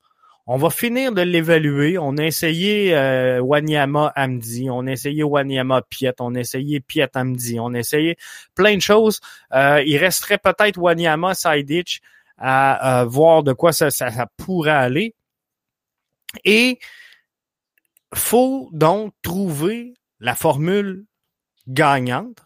on 0.50 0.56
va 0.56 0.70
finir 0.70 1.12
de 1.12 1.20
l'évaluer. 1.20 1.98
On 1.98 2.16
a 2.16 2.24
essayé 2.24 2.96
euh, 2.96 3.38
Wanyama 3.38 4.11
Amdi, 4.16 4.70
on 4.70 4.87
a 4.87 4.92
essayé 4.92 5.22
Wanyama 5.22 5.82
Piet, 5.82 6.14
on 6.20 6.34
a 6.34 6.40
essayé 6.40 6.80
Piet 6.80 7.11
Amdi, 7.14 7.61
on 7.61 7.74
a 7.74 7.78
essayé 7.80 8.16
plein 8.54 8.74
de 8.74 8.80
choses. 8.80 9.20
Euh, 9.52 9.82
il 9.87 9.98
resterait 9.98 10.38
peut-être 10.38 10.78
Wanyama 10.78 11.34
Sideitch 11.34 12.00
à, 12.38 13.04
voir 13.06 13.42
de 13.42 13.52
quoi 13.52 13.72
ça, 13.72 13.90
ça, 13.90 14.26
pourrait 14.38 14.70
aller. 14.70 15.14
Et 16.44 16.78
faut 18.14 18.70
donc 18.72 19.12
trouver 19.20 19.92
la 20.18 20.34
formule 20.34 21.04
gagnante 21.66 22.38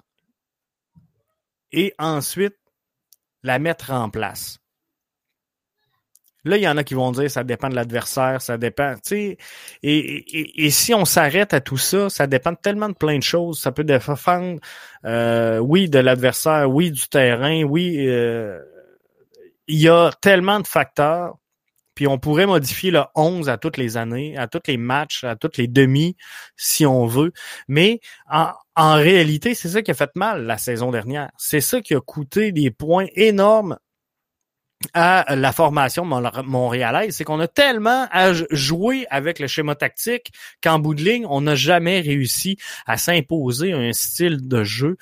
et 1.70 1.94
ensuite 1.98 2.56
la 3.44 3.60
mettre 3.60 3.92
en 3.92 4.10
place. 4.10 4.61
Là, 6.44 6.56
il 6.56 6.62
y 6.62 6.68
en 6.68 6.76
a 6.76 6.84
qui 6.84 6.94
vont 6.94 7.12
dire 7.12 7.30
ça 7.30 7.44
dépend 7.44 7.68
de 7.68 7.74
l'adversaire, 7.76 8.42
ça 8.42 8.58
dépend, 8.58 8.94
sais. 9.02 9.38
Et, 9.82 10.64
et, 10.66 10.70
si 10.70 10.92
on 10.92 11.04
s'arrête 11.04 11.54
à 11.54 11.60
tout 11.60 11.76
ça, 11.76 12.10
ça 12.10 12.26
dépend 12.26 12.54
tellement 12.54 12.88
de 12.88 12.94
plein 12.94 13.18
de 13.18 13.22
choses. 13.22 13.60
Ça 13.60 13.70
peut 13.70 13.84
défendre, 13.84 14.58
euh, 15.04 15.58
oui, 15.58 15.88
de 15.88 15.98
l'adversaire, 16.00 16.68
oui, 16.68 16.90
du 16.90 17.08
terrain, 17.08 17.62
oui. 17.62 18.08
Euh, 18.08 18.58
il 19.68 19.78
y 19.78 19.88
a 19.88 20.10
tellement 20.20 20.60
de 20.60 20.66
facteurs. 20.66 21.36
Puis 21.94 22.06
on 22.06 22.18
pourrait 22.18 22.46
modifier 22.46 22.90
le 22.90 23.02
11 23.14 23.48
à 23.50 23.58
toutes 23.58 23.76
les 23.76 23.96
années, 23.96 24.36
à 24.38 24.48
tous 24.48 24.62
les 24.66 24.78
matchs, 24.78 25.24
à 25.24 25.36
toutes 25.36 25.58
les 25.58 25.68
demi, 25.68 26.16
si 26.56 26.86
on 26.86 27.06
veut. 27.06 27.32
Mais 27.68 28.00
en, 28.30 28.52
en 28.76 28.94
réalité, 28.94 29.54
c'est 29.54 29.68
ça 29.68 29.82
qui 29.82 29.90
a 29.90 29.94
fait 29.94 30.10
mal 30.16 30.46
la 30.46 30.58
saison 30.58 30.90
dernière. 30.90 31.30
C'est 31.36 31.60
ça 31.60 31.80
qui 31.80 31.94
a 31.94 32.00
coûté 32.00 32.50
des 32.52 32.70
points 32.70 33.06
énormes 33.14 33.78
à 34.94 35.36
la 35.36 35.52
formation 35.52 36.04
montréalaise, 36.04 37.16
c'est 37.16 37.24
qu'on 37.24 37.40
a 37.40 37.48
tellement 37.48 38.06
à 38.10 38.32
jouer 38.50 39.06
avec 39.10 39.38
le 39.38 39.46
schéma 39.46 39.74
tactique 39.74 40.32
qu'en 40.62 40.78
bout 40.78 40.94
de 40.94 41.02
ligne, 41.02 41.26
on 41.28 41.42
n'a 41.42 41.54
jamais 41.54 42.00
réussi 42.00 42.58
à 42.86 42.96
s'imposer 42.96 43.72
un 43.72 43.92
style 43.92 44.46
de 44.48 44.64
jeu 44.64 44.96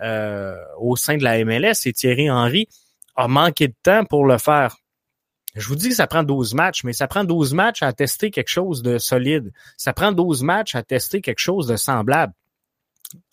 euh, 0.00 0.56
au 0.78 0.96
sein 0.96 1.16
de 1.16 1.24
la 1.24 1.44
MLS. 1.44 1.86
Et 1.86 1.92
Thierry 1.92 2.30
Henry 2.30 2.68
a 3.16 3.28
manqué 3.28 3.68
de 3.68 3.74
temps 3.82 4.04
pour 4.04 4.24
le 4.24 4.38
faire. 4.38 4.76
Je 5.54 5.66
vous 5.66 5.74
dis 5.74 5.88
que 5.88 5.94
ça 5.94 6.06
prend 6.06 6.22
12 6.22 6.54
matchs, 6.54 6.84
mais 6.84 6.92
ça 6.92 7.08
prend 7.08 7.24
12 7.24 7.54
matchs 7.54 7.82
à 7.82 7.92
tester 7.92 8.30
quelque 8.30 8.48
chose 8.48 8.82
de 8.82 8.98
solide. 8.98 9.52
Ça 9.76 9.92
prend 9.92 10.12
12 10.12 10.42
matchs 10.42 10.74
à 10.74 10.82
tester 10.82 11.20
quelque 11.20 11.40
chose 11.40 11.66
de 11.66 11.76
semblable. 11.76 12.32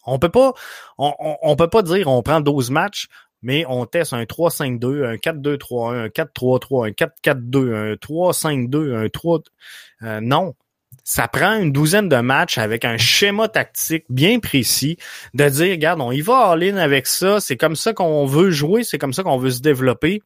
On 0.07 0.19
peut 0.19 0.29
pas, 0.29 0.53
peut 0.97 1.67
pas 1.67 1.81
dire 1.81 2.07
on 2.07 2.21
prend 2.23 2.39
12 2.39 2.71
matchs 2.71 3.07
mais 3.41 3.65
on 3.67 3.85
teste 3.85 4.13
un 4.13 4.23
3-5-2, 4.23 5.05
un 5.05 5.15
4-2-3-1, 5.15 6.05
un 6.05 6.07
4-3-3, 6.07 6.87
un 6.87 6.91
4-4-2, 6.91 7.75
un 7.75 7.93
3-5-2, 7.93 9.05
un 9.05 9.09
3... 9.09 9.39
Euh, 10.03 10.19
non. 10.21 10.53
Ça 11.03 11.27
prend 11.27 11.55
une 11.57 11.71
douzaine 11.71 12.09
de 12.09 12.15
matchs 12.15 12.57
avec 12.57 12.83
un 12.83 12.97
schéma 12.97 13.47
tactique 13.47 14.05
bien 14.09 14.39
précis 14.39 14.97
de 15.35 15.47
dire, 15.47 15.71
regarde, 15.71 16.01
on 16.01 16.11
y 16.11 16.21
va 16.21 16.49
all-in 16.49 16.77
avec 16.77 17.05
ça, 17.05 17.39
c'est 17.39 17.57
comme 17.57 17.75
ça 17.75 17.93
qu'on 17.93 18.25
veut 18.25 18.49
jouer, 18.49 18.83
c'est 18.83 18.97
comme 18.97 19.13
ça 19.13 19.21
qu'on 19.21 19.37
veut 19.37 19.51
se 19.51 19.61
développer. 19.61 20.23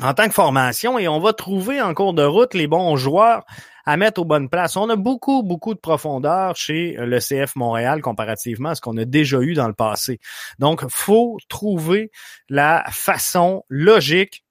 en 0.00 0.14
tant 0.14 0.28
que 0.28 0.34
formation 0.34 0.98
et 0.98 1.08
on 1.08 1.20
va 1.20 1.32
trouver 1.34 1.82
en 1.82 1.92
cours 1.92 2.14
de 2.14 2.22
route 2.22 2.54
les 2.54 2.66
bons 2.66 2.96
joueurs 2.96 3.44
à 3.88 3.96
mettre 3.96 4.20
aux 4.20 4.26
bonnes 4.26 4.50
places. 4.50 4.76
On 4.76 4.90
a 4.90 4.96
beaucoup, 4.96 5.42
beaucoup 5.42 5.72
de 5.72 5.78
profondeur 5.78 6.54
chez 6.56 6.94
le 6.98 7.20
CF 7.20 7.56
Montréal 7.56 8.02
comparativement 8.02 8.68
à 8.68 8.74
ce 8.74 8.82
qu'on 8.82 8.98
a 8.98 9.06
déjà 9.06 9.40
eu 9.40 9.54
dans 9.54 9.66
le 9.66 9.72
passé. 9.72 10.20
Donc, 10.58 10.86
faut 10.90 11.38
trouver 11.48 12.10
la 12.50 12.84
façon 12.90 13.64
logique 13.70 14.44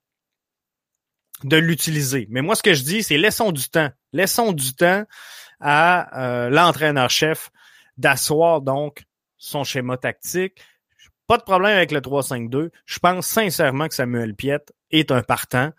de 1.44 1.56
l'utiliser. 1.56 2.26
Mais 2.32 2.42
moi, 2.42 2.56
ce 2.56 2.64
que 2.64 2.74
je 2.74 2.82
dis, 2.82 3.04
c'est 3.04 3.20
laissons 3.20 3.52
du 3.52 3.70
temps. 3.70 3.92
Laissons 4.12 4.54
du 4.54 4.74
temps 4.74 5.04
à 5.60 6.20
euh, 6.20 6.50
l'entraîneur-chef 6.50 7.52
d'asseoir 7.98 8.62
donc 8.62 9.04
son 9.38 9.64
schéma 9.64 9.98
tactique. 9.98 10.64
Pas 11.28 11.38
de 11.38 11.44
problème 11.44 11.78
avec 11.78 11.92
le 11.92 12.00
3-5-2. 12.00 12.72
Je 12.88 12.98
pense 12.98 13.28
sincèrement 13.28 13.88
que 13.88 13.94
Samuel 13.94 14.34
Piette 14.34 14.74
est 14.92 15.12
un 15.12 15.22
partant. 15.22 15.72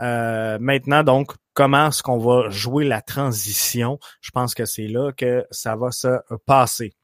Euh, 0.00 0.58
maintenant, 0.60 1.02
donc, 1.02 1.32
comment 1.54 1.88
est-ce 1.88 2.02
qu'on 2.02 2.18
va 2.18 2.50
jouer 2.50 2.84
la 2.84 3.00
transition? 3.00 3.98
Je 4.20 4.30
pense 4.30 4.54
que 4.54 4.64
c'est 4.64 4.88
là 4.88 5.12
que 5.12 5.46
ça 5.50 5.76
va 5.76 5.90
se 5.90 6.20
passer. 6.46 6.94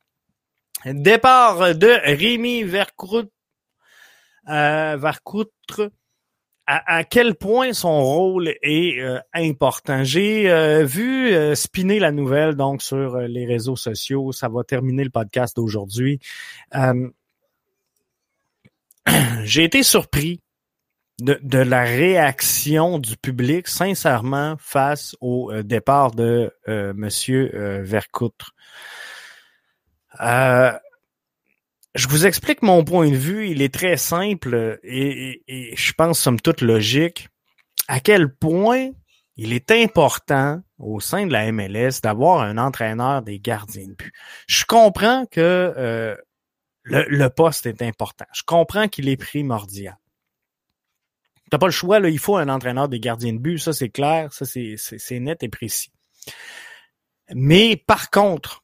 Départ 0.84 1.74
de 1.74 2.16
Rémi 2.16 2.62
Vercoutre. 2.62 3.30
Euh, 4.48 4.96
Vercoutre 4.96 5.90
à, 6.70 7.02
quel 7.04 7.34
point 7.34 7.72
son 7.72 8.02
rôle 8.02 8.52
est 8.60 9.00
euh, 9.00 9.18
important? 9.32 10.04
J'ai 10.04 10.84
vu 10.84 11.56
spinner 11.56 11.98
la 11.98 12.12
nouvelle 12.12 12.56
donc 12.56 12.82
sur 12.82 13.16
les 13.20 13.46
réseaux 13.46 13.76
sociaux. 13.76 14.32
Ça 14.32 14.50
va 14.50 14.64
terminer 14.64 15.02
le 15.02 15.08
podcast 15.08 15.56
d'aujourd'hui. 15.56 16.20
J'ai 19.44 19.64
été 19.64 19.82
surpris 19.82 20.42
de, 21.20 21.38
de, 21.42 21.58
la 21.58 21.82
réaction 21.82 22.98
du 22.98 23.16
public, 23.16 23.68
sincèrement, 23.68 24.56
face 24.58 25.16
au 25.20 25.52
départ 25.62 26.12
de 26.12 26.52
Monsieur 26.66 27.82
Vercoutre. 27.82 28.54
Euh, 30.20 30.72
je 31.94 32.08
vous 32.08 32.26
explique 32.26 32.62
mon 32.62 32.84
point 32.84 33.10
de 33.10 33.16
vue. 33.16 33.48
Il 33.48 33.62
est 33.62 33.74
très 33.74 33.96
simple 33.96 34.78
et, 34.82 35.42
je 35.76 35.92
pense 35.92 36.20
somme 36.20 36.40
toute 36.40 36.60
logique. 36.60 37.28
À 37.88 38.00
quel 38.00 38.32
point 38.32 38.90
il 39.36 39.52
est 39.52 39.70
important 39.70 40.60
au 40.78 41.00
sein 41.00 41.26
de 41.26 41.32
la 41.32 41.50
MLS 41.50 42.00
d'avoir 42.02 42.42
un 42.42 42.58
entraîneur 42.58 43.22
des 43.22 43.40
gardiens 43.40 43.86
de 43.86 43.94
but? 43.94 44.12
Je 44.46 44.64
comprends 44.64 45.26
que 45.26 45.40
euh, 45.40 46.14
le, 46.82 47.28
poste 47.28 47.66
est 47.66 47.82
important. 47.82 48.26
Je 48.32 48.42
comprends 48.44 48.88
qu'il 48.88 49.08
est 49.08 49.16
primordial. 49.16 49.96
T'as 51.50 51.58
pas 51.58 51.66
le 51.66 51.72
choix, 51.72 52.00
là, 52.00 52.08
il 52.08 52.18
faut 52.18 52.36
un 52.36 52.48
entraîneur 52.48 52.88
des 52.88 53.00
gardiens 53.00 53.32
de 53.32 53.38
but, 53.38 53.58
ça 53.58 53.72
c'est 53.72 53.88
clair, 53.88 54.32
ça 54.32 54.44
c'est 54.44 55.20
net 55.20 55.42
et 55.42 55.48
précis. 55.48 55.90
Mais 57.34 57.76
par 57.76 58.10
contre, 58.10 58.62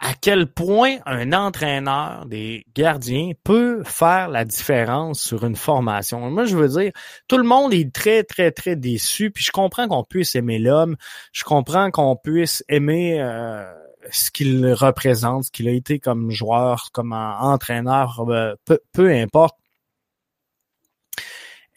à 0.00 0.14
quel 0.14 0.46
point 0.46 0.98
un 1.06 1.32
entraîneur 1.32 2.24
des 2.26 2.64
gardiens 2.74 3.32
peut 3.42 3.82
faire 3.84 4.28
la 4.28 4.44
différence 4.44 5.20
sur 5.20 5.44
une 5.44 5.56
formation? 5.56 6.30
Moi, 6.30 6.44
je 6.44 6.56
veux 6.56 6.68
dire, 6.68 6.92
tout 7.26 7.36
le 7.36 7.44
monde 7.44 7.74
est 7.74 7.92
très, 7.92 8.22
très, 8.22 8.52
très 8.52 8.76
déçu, 8.76 9.30
puis 9.30 9.42
je 9.42 9.50
comprends 9.50 9.88
qu'on 9.88 10.04
puisse 10.04 10.36
aimer 10.36 10.60
l'homme, 10.60 10.96
je 11.32 11.42
comprends 11.42 11.90
qu'on 11.90 12.14
puisse 12.14 12.64
aimer 12.68 13.20
euh, 13.20 13.64
ce 14.10 14.30
qu'il 14.30 14.72
représente, 14.72 15.44
ce 15.44 15.50
qu'il 15.50 15.68
a 15.68 15.72
été 15.72 15.98
comme 15.98 16.30
joueur, 16.30 16.90
comme 16.92 17.12
entraîneur, 17.12 18.24
euh, 18.28 18.54
peu, 18.64 18.78
peu 18.92 19.10
importe. 19.10 19.56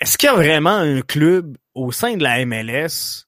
Est-ce 0.01 0.17
qu'il 0.17 0.27
y 0.27 0.31
a 0.31 0.35
vraiment 0.35 0.71
un 0.71 1.01
club 1.01 1.57
au 1.75 1.91
sein 1.91 2.17
de 2.17 2.23
la 2.23 2.43
MLS 2.43 3.27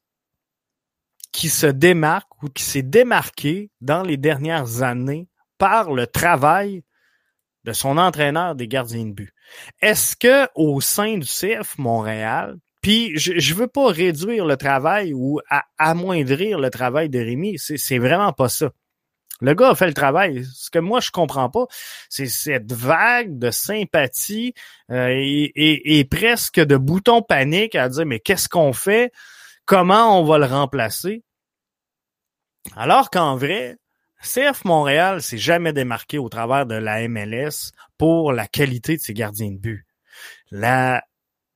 qui 1.32 1.50
se 1.50 1.68
démarque 1.68 2.42
ou 2.42 2.48
qui 2.48 2.64
s'est 2.64 2.82
démarqué 2.82 3.70
dans 3.80 4.02
les 4.02 4.18
dernières 4.18 4.82
années 4.82 5.28
par 5.60 5.94
le 5.94 6.08
travail 6.08 6.84
de 7.64 7.74
son 7.74 8.00
entraîneur 8.00 8.56
des 8.56 8.68
gardiens 8.68 9.06
de 9.06 9.12
but? 9.12 9.36
Est-ce 9.82 10.16
que 10.16 10.48
au 10.56 10.82
sein 10.82 11.20
du 11.20 11.28
CF 11.28 11.78
Montréal, 11.78 12.58
puis 12.82 13.12
je, 13.20 13.38
je 13.38 13.54
veux 13.54 13.68
pas 13.68 13.90
réduire 13.90 14.48
le 14.48 14.58
travail 14.58 15.14
ou 15.14 15.40
amoindrir 15.78 16.58
le 16.58 16.72
travail 16.72 17.08
de 17.08 17.20
Rémi, 17.20 17.60
c'est 17.60 18.00
vraiment 18.00 18.34
pas 18.34 18.50
ça. 18.50 18.72
Le 19.44 19.54
gars 19.56 19.72
a 19.72 19.76
fait 19.76 19.88
le 19.88 19.94
travail. 19.94 20.46
Ce 20.54 20.70
que 20.70 20.80
moi 20.80 21.02
je 21.02 21.12
comprends 21.12 21.50
pas, 21.50 21.66
c'est 22.08 22.28
cette 22.28 22.72
vague 22.72 23.38
de 23.38 23.52
sympathie 23.52 24.54
euh, 24.90 25.10
et, 25.14 26.08
presque 26.10 26.62
de 26.62 26.78
bouton 26.78 27.22
panique 27.22 27.76
à 27.76 27.90
dire 27.90 28.06
mais 28.06 28.22
qu'est-ce 28.22 28.48
qu'on 28.48 28.72
fait? 28.72 29.12
Comment 29.66 30.18
on 30.18 30.24
va 30.24 30.38
le 30.38 30.46
remplacer? 30.46 31.24
Alors 32.78 33.10
qu'en 33.10 33.36
vrai, 33.36 33.78
CF 34.22 34.64
Montréal 34.64 35.22
s'est 35.22 35.38
jamais 35.38 35.74
démarqué 35.74 36.18
au 36.18 36.30
travers 36.30 36.66
de 36.66 36.76
la 36.76 37.06
MLS 37.10 37.74
pour 37.98 38.32
la 38.32 38.48
qualité 38.48 38.96
de 38.96 39.02
ses 39.02 39.14
gardiens 39.14 39.52
de 39.52 39.58
but. 39.58 39.86
La 40.52 41.04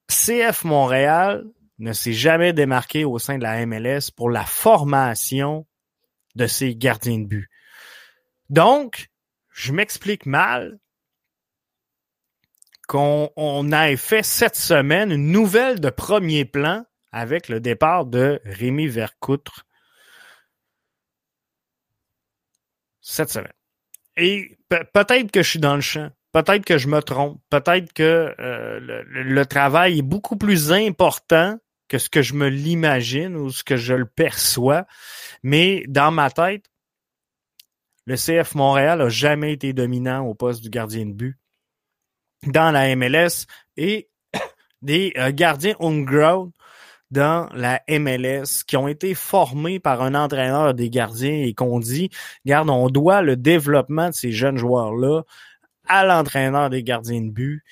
CF 0.10 0.65
Montréal 0.65 1.45
ne 1.80 1.93
s'est 1.93 2.12
jamais 2.12 2.52
démarqué 2.52 3.06
au 3.06 3.17
sein 3.17 3.38
de 3.38 3.43
la 3.43 3.65
MLS 3.65 4.12
pour 4.13 4.30
la 4.30 4.43
formation 4.43 5.65
de 6.36 6.47
ses 6.47 6.76
gardiens 6.76 7.19
de 7.19 7.28
but. 7.28 7.50
Donc, 8.50 9.10
je 9.50 9.74
m'explique 9.74 10.26
mal 10.26 10.80
qu'on 12.88 13.32
on 13.36 13.72
ait 13.72 13.98
fait 13.98 14.24
cette 14.24 14.56
semaine 14.56 15.12
une 15.12 15.32
nouvelle 15.32 15.80
de 15.80 15.90
premier 15.90 16.46
plan 16.46 16.86
avec 17.12 17.50
le 17.50 17.60
départ 17.60 18.06
de 18.06 18.42
Rémi 18.46 18.88
Vercoutre 18.88 19.66
cette 23.02 23.30
semaine. 23.30 23.54
Et 24.16 24.58
peut-être 24.70 25.32
que 25.32 25.44
je 25.44 25.50
suis 25.50 25.60
dans 25.60 25.76
le 25.76 25.82
champ, 25.82 26.10
peut-être 26.32 26.66
que 26.66 26.78
je 26.78 26.88
me 26.88 27.02
trompe, 27.02 27.42
peut-être 27.50 27.94
que 27.94 28.36
euh, 28.40 28.80
le, 29.06 29.46
travail 29.46 30.00
est 30.00 30.04
beaucoup 30.04 30.38
plus 30.38 30.72
important 30.72 31.58
que 31.88 31.98
ce 31.98 32.10
que 32.10 32.22
je 32.22 32.34
me 32.34 32.50
l'imagine 32.50 33.36
ou 33.36 33.50
ce 33.50 33.64
que 33.64 33.78
je 33.78 33.94
le 33.94 34.06
perçois. 34.06 34.86
Mais 35.44 35.84
dans 35.88 36.12
ma 36.12 36.30
tête, 36.30 36.66
le 38.08 38.15
CF 38.15 38.56
Montréal 38.56 39.02
a 39.02 39.10
jamais 39.10 39.52
été 39.52 39.74
dominant 39.74 40.26
au 40.26 40.34
poste 40.34 40.63
du 40.63 40.70
gardien 40.70 41.06
de 41.06 41.12
but 41.12 41.38
dans 42.43 42.72
la 42.72 42.96
MLS 42.96 43.46
et 43.76 44.10
des 44.82 45.13
euh, 45.17 45.32
gardiens 45.32 45.76
homegrown 45.80 46.52
dans 47.12 47.50
la 47.54 47.82
MLS 47.89 48.63
qui 48.65 48.78
ont 48.78 48.88
été 48.88 49.13
formés 49.13 49.80
par 49.80 50.02
un 50.02 50.15
entraîneur 50.15 50.74
des 50.74 50.89
gardiens 50.89 51.43
et 51.43 51.54
qu'on 51.54 51.80
dit, 51.80 52.10
garde, 52.46 52.70
on 52.70 52.89
doit 52.89 53.22
le 53.22 53.36
développement 53.36 54.10
de 54.10 54.13
ces 54.13 54.32
jeunes 54.32 54.58
joueurs-là 54.58 55.24
à 55.88 56.06
l'entraîneur 56.06 56.70
des 56.70 56.84
gardiens 56.84 57.22
de 57.22 57.30
but. 57.30 57.63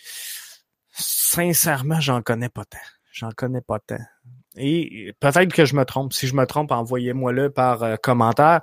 Sincèrement, 0.92 2.00
j'en 2.00 2.22
connais 2.22 2.50
pas 2.50 2.66
tant. 2.66 2.78
J'en 3.12 3.32
connais 3.32 3.62
pas 3.62 3.80
tant. 3.80 4.04
Et 4.58 5.14
peut-être 5.20 5.54
que 5.54 5.66
je 5.66 5.76
me 5.76 5.84
trompe. 5.84 6.14
Si 6.14 6.28
je 6.28 6.36
me 6.36 6.46
trompe, 6.46 6.72
envoyez-moi-le 6.72 7.50
par 7.50 7.84
euh, 7.84 7.96
commentaire. 7.96 8.62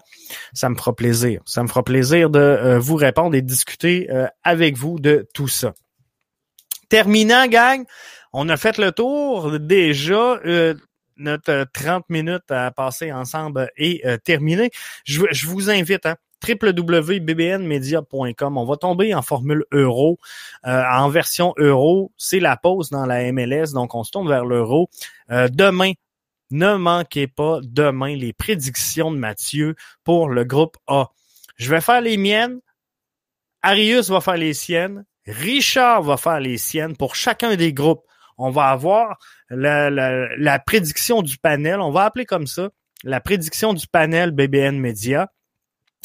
Ça 0.52 0.68
me 0.68 0.74
fera 0.74 0.94
plaisir. 0.94 1.42
Ça 1.44 1.62
me 1.62 1.68
fera 1.68 1.82
plaisir 1.82 2.30
de 2.30 2.38
euh, 2.38 2.78
vous 2.78 2.96
répondre 2.96 3.34
et 3.34 3.42
discuter 3.42 4.10
euh, 4.10 4.26
avec 4.42 4.76
vous 4.76 4.98
de 4.98 5.26
tout 5.34 5.48
ça. 5.48 5.74
Terminant, 6.88 7.46
gang, 7.46 7.84
on 8.32 8.48
a 8.48 8.56
fait 8.56 8.78
le 8.78 8.92
tour 8.92 9.58
déjà. 9.58 10.40
Notre 11.16 11.66
30 11.72 12.08
minutes 12.08 12.50
à 12.50 12.70
passer 12.70 13.12
ensemble 13.12 13.70
est 13.76 14.04
euh, 14.06 14.16
terminé. 14.16 14.70
Je, 15.04 15.46
vous 15.46 15.70
invite, 15.70 16.06
hein, 16.06 16.16
www.bbnmedia.com. 16.46 18.58
On 18.58 18.64
va 18.64 18.76
tomber 18.76 19.14
en 19.14 19.22
formule 19.22 19.64
euro. 19.72 20.18
Euh, 20.66 20.82
en 20.90 21.08
version 21.08 21.54
euro, 21.58 22.12
c'est 22.16 22.40
la 22.40 22.56
pause 22.56 22.90
dans 22.90 23.06
la 23.06 23.30
MLS, 23.32 23.72
donc 23.72 23.94
on 23.94 24.04
se 24.04 24.10
tourne 24.10 24.28
vers 24.28 24.44
l'euro. 24.44 24.90
demain, 25.28 25.92
ne 26.50 26.74
manquez 26.74 27.26
pas 27.26 27.60
demain 27.62 28.14
les 28.16 28.32
prédictions 28.32 29.10
de 29.10 29.16
Mathieu 29.16 29.74
pour 30.04 30.28
le 30.28 30.44
groupe 30.44 30.76
A. 30.86 31.10
Je 31.56 31.70
vais 31.70 31.80
faire 31.80 32.00
les 32.00 32.16
miennes. 32.16 32.60
Arius 33.62 34.10
va 34.10 34.20
faire 34.20 34.36
les 34.36 34.54
siennes. 34.54 35.04
Richard 35.26 36.02
va 36.02 36.16
faire 36.16 36.40
les 36.40 36.58
siennes 36.58 36.96
pour 36.96 37.14
chacun 37.14 37.56
des 37.56 37.72
groupes 37.72 38.04
on 38.38 38.50
va 38.50 38.70
avoir 38.70 39.18
la, 39.50 40.58
prédiction 40.58 41.22
du 41.22 41.38
panel, 41.38 41.80
on 41.80 41.90
va 41.90 42.04
appeler 42.04 42.26
comme 42.26 42.46
ça, 42.46 42.70
la 43.04 43.20
prédiction 43.20 43.72
du 43.72 43.86
panel 43.86 44.32
BBN 44.32 44.78
Media, 44.78 45.30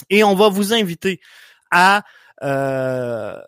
et 0.10 0.24
on 0.24 0.36
va 0.36 0.50
vous 0.50 0.74
inviter 0.74 1.20
à, 1.72 2.04
euh, 2.44 3.40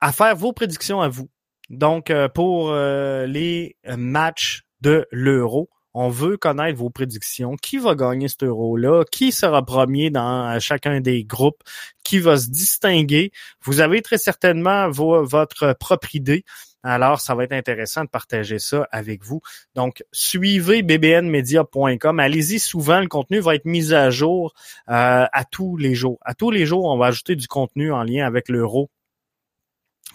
à 0.00 0.12
faire 0.12 0.36
vos 0.36 0.52
prédictions 0.52 1.00
à 1.00 1.08
vous. 1.08 1.28
Donc, 1.68 2.10
euh, 2.10 2.28
pour 2.28 2.70
euh, 2.70 3.26
les 3.26 3.76
matchs 3.96 4.62
de 4.80 5.06
l'euro, 5.10 5.70
on 5.92 6.08
veut 6.08 6.36
connaître 6.36 6.78
vos 6.78 6.90
prédictions. 6.90 7.56
Qui 7.56 7.78
va 7.78 7.94
gagner 7.94 8.28
cet 8.28 8.44
euro-là? 8.44 9.04
Qui 9.10 9.32
sera 9.32 9.64
premier 9.64 10.10
dans 10.10 10.58
chacun 10.60 11.00
des 11.00 11.24
groupes? 11.24 11.62
Qui 12.04 12.20
va 12.20 12.36
se 12.36 12.48
distinguer? 12.48 13.32
Vous 13.62 13.80
avez 13.80 14.00
très 14.00 14.18
certainement 14.18 14.88
votre 14.90 15.74
propre 15.78 16.14
idée. 16.14 16.44
Alors, 16.82 17.20
ça 17.20 17.34
va 17.34 17.44
être 17.44 17.52
intéressant 17.52 18.04
de 18.04 18.08
partager 18.08 18.58
ça 18.58 18.88
avec 18.90 19.22
vous. 19.22 19.40
Donc, 19.74 20.02
suivez 20.12 20.82
bbnmedia.com. 20.82 22.20
Allez-y 22.20 22.58
souvent, 22.58 23.00
le 23.00 23.08
contenu 23.08 23.40
va 23.40 23.54
être 23.54 23.66
mis 23.66 23.92
à 23.92 24.10
jour 24.10 24.54
euh, 24.88 25.26
à 25.30 25.44
tous 25.44 25.76
les 25.76 25.94
jours. 25.94 26.18
À 26.24 26.34
tous 26.34 26.50
les 26.50 26.66
jours, 26.66 26.86
on 26.86 26.96
va 26.96 27.06
ajouter 27.06 27.36
du 27.36 27.48
contenu 27.48 27.92
en 27.92 28.02
lien 28.02 28.26
avec 28.26 28.48
l'euro 28.48 28.90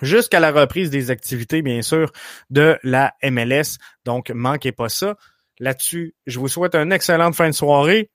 jusqu'à 0.02 0.40
la 0.40 0.52
reprise 0.52 0.90
des 0.90 1.12
activités, 1.12 1.62
bien 1.62 1.82
sûr, 1.82 2.12
de 2.50 2.78
la 2.84 3.14
MLS. 3.24 3.78
Donc, 4.04 4.30
manquez 4.32 4.72
pas 4.72 4.90
ça. 4.90 5.16
Là-dessus, 5.60 6.16
je 6.26 6.40
vous 6.40 6.48
souhaite 6.48 6.76
une 6.76 6.92
excellente 6.92 7.36
fin 7.36 7.48
de 7.48 7.54
soirée. 7.54 8.10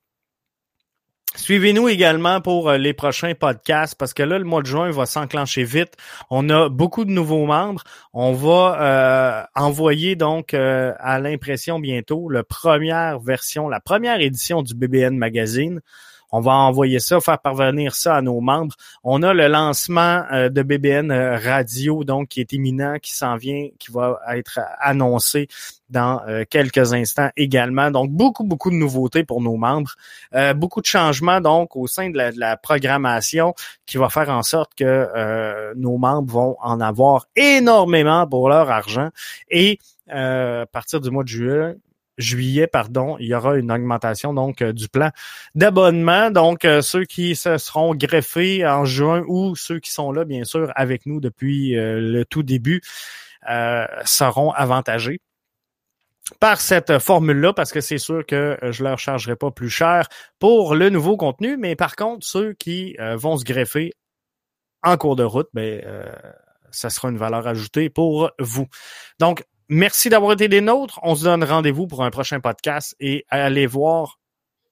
Suivez-nous 1.37 1.89
également 1.89 2.41
pour 2.41 2.69
euh, 2.69 2.77
les 2.77 2.93
prochains 2.93 3.35
podcasts 3.35 3.95
parce 3.95 4.13
que 4.15 4.23
là, 4.25 4.39
le 4.39 4.45
mois 4.45 4.63
de 4.63 4.67
juin 4.67 4.91
va 4.91 5.07
s'enclencher 5.07 5.63
vite. 5.63 5.95
On 6.29 6.51
a 6.51 6.69
beaucoup 6.69 7.05
de 7.05 7.11
nouveaux 7.11 7.47
membres. 7.47 7.85
On 8.13 8.33
va 8.33 8.81
euh, 8.81 9.45
envoyer 9.55 10.17
donc 10.17 10.55
euh, 10.55 10.93
à 10.99 11.21
l'impression 11.21 11.79
bientôt 11.79 12.29
la 12.29 12.43
première 12.43 13.21
version, 13.21 13.69
la 13.69 13.79
première 13.79 14.21
édition 14.21 14.63
du 14.63 14.75
BBN 14.75 15.17
Magazine. 15.17 15.81
On 16.33 16.41
va 16.41 16.53
envoyer 16.53 17.01
ça, 17.01 17.21
faire 17.21 17.39
parvenir 17.39 17.95
ça 17.95 18.17
à 18.17 18.23
nos 18.23 18.41
membres. 18.41 18.75
On 19.03 19.23
a 19.23 19.35
le 19.35 19.49
lancement 19.49 20.25
euh, 20.33 20.49
de 20.49 20.63
BBN 20.63 21.11
euh, 21.11 21.39
Radio, 21.39 22.05
donc 22.05 22.29
qui 22.29 22.41
est 22.41 22.53
imminent, 22.53 22.99
qui 23.01 23.15
s'en 23.15 23.37
vient, 23.37 23.69
qui 23.79 23.91
va 23.91 24.21
être 24.33 24.61
annoncé 24.81 25.49
dans 25.89 26.21
euh, 26.29 26.45
quelques 26.49 26.93
instants 26.93 27.31
également. 27.37 27.91
Donc, 27.91 28.11
beaucoup, 28.11 28.45
beaucoup 28.45 28.71
de 28.71 28.77
nouveautés 28.77 29.25
pour 29.25 29.41
nos 29.41 29.57
membres. 29.57 29.95
beaucoup 30.55 30.81
de 30.81 30.87
changements, 30.87 31.41
donc, 31.41 31.75
au 31.75 31.89
sein 31.89 32.11
de 32.11 32.17
la, 32.17 32.57
programmation 32.57 33.55
qui 33.87 33.97
va 33.97 34.09
faire 34.09 34.31
en 34.31 34.43
sorte 34.43 34.73
que 34.77 35.75
nos 35.75 35.99
membres 35.99 36.33
vont 36.33 36.57
en 36.61 36.81
avoir 36.81 37.27
énormément 37.35 38.27
pour 38.27 38.49
leur 38.49 38.71
argent. 38.71 39.09
Et 39.51 39.79
à 40.09 40.67
partir 40.71 41.01
du 41.01 41.11
mois 41.11 41.25
de 41.25 41.29
juillet, 41.29 41.77
juillet, 42.21 42.67
pardon, 42.67 43.17
il 43.19 43.27
y 43.27 43.35
aura 43.35 43.57
une 43.57 43.73
augmentation 43.73 44.33
donc 44.35 44.63
euh, 44.63 44.73
du 44.73 44.89
plan 44.89 45.11
d'abonnement. 45.55 46.31
Donc, 46.31 46.65
euh, 46.65 46.83
ceux 46.83 47.05
qui 47.05 47.35
se 47.35 47.59
seront 47.59 47.95
greffés 47.95 48.67
en 48.67 48.85
juin 48.85 49.25
ou 49.27 49.57
ceux 49.57 49.81
qui 49.81 49.91
sont 49.91 50.13
là, 50.13 50.25
bien 50.25 50.45
sûr, 50.45 50.73
avec 50.77 51.07
nous 51.07 51.21
depuis 51.21 51.77
euh, 51.77 52.01
le 52.01 52.25
tout 52.25 52.43
début, 52.43 52.83
seront 54.05 54.51
avantagés 54.51 55.19
par 56.41 56.61
cette 56.61 56.99
formule-là, 56.99 57.55
parce 57.55 57.73
que 57.73 57.81
c'est 57.81 57.97
sûr 57.97 58.25
que 58.27 58.59
je 58.63 58.85
leur 58.85 58.99
chargerai 58.99 59.35
pas 59.35 59.51
plus 59.51 59.71
cher 59.71 60.09
pour 60.39 60.75
le 60.75 60.91
nouveau 60.91 61.17
contenu, 61.17 61.57
mais 61.57 61.75
par 61.75 61.97
contre, 61.97 62.27
ceux 62.27 62.53
qui 62.53 62.97
vont 63.17 63.39
se 63.39 63.45
greffer 63.45 63.95
en 64.83 64.99
cours 64.99 65.17
de 65.17 65.25
route, 65.25 65.49
ben, 65.55 65.83
ça 66.71 66.91
sera 66.91 67.09
une 67.09 67.17
valeur 67.17 67.47
ajoutée 67.47 67.89
pour 67.89 68.31
vous. 68.39 68.67
Donc, 69.19 69.43
Merci 69.73 70.09
d'avoir 70.09 70.33
été 70.33 70.49
des 70.49 70.61
nôtres. 70.61 70.99
On 71.05 71.15
se 71.15 71.23
donne 71.23 71.45
rendez-vous 71.45 71.87
pour 71.87 72.03
un 72.03 72.11
prochain 72.11 72.41
podcast 72.41 72.97
et 72.99 73.25
allez 73.29 73.69
voir 73.69 74.19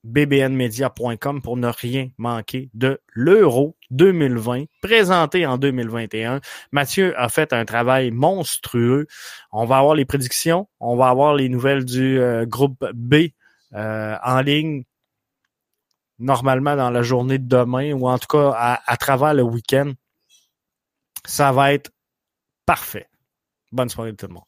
bbnmedia.com 0.02 1.40
pour 1.40 1.56
ne 1.56 1.68
rien 1.68 2.08
manquer 2.18 2.68
de 2.74 3.00
l'Euro 3.12 3.76
2020 3.92 4.64
présenté 4.82 5.46
en 5.46 5.56
2021. 5.56 6.40
Mathieu 6.72 7.14
a 7.16 7.28
fait 7.28 7.52
un 7.52 7.64
travail 7.64 8.11
monstrueux. 8.11 9.06
On 9.52 9.66
va 9.66 9.78
avoir 9.78 9.94
les 9.94 10.04
prédictions, 10.04 10.68
on 10.80 10.96
va 10.96 11.11
avoir 11.11 11.37
les 11.37 11.48
nouvelles 11.48 11.84
du 11.84 12.18
euh, 12.18 12.44
groupe 12.44 12.84
B 12.92 13.28
euh, 13.74 14.16
en 14.24 14.40
ligne 14.40 14.82
normalement 16.18 16.74
dans 16.74 16.90
la 16.90 17.02
journée 17.02 17.38
de 17.38 17.46
demain 17.46 17.92
ou 17.92 18.08
en 18.08 18.18
tout 18.18 18.26
cas 18.26 18.80
à 18.84 18.96
travers 18.96 19.32
le 19.32 19.44
week-end. 19.44 19.92
Ça 21.24 21.52
va 21.52 21.72
être 21.72 21.92
parfait. 22.66 23.06
Bonne 23.70 23.90
soirée 23.90 24.12
tout 24.16 24.26
le 24.26 24.34
monde. 24.34 24.47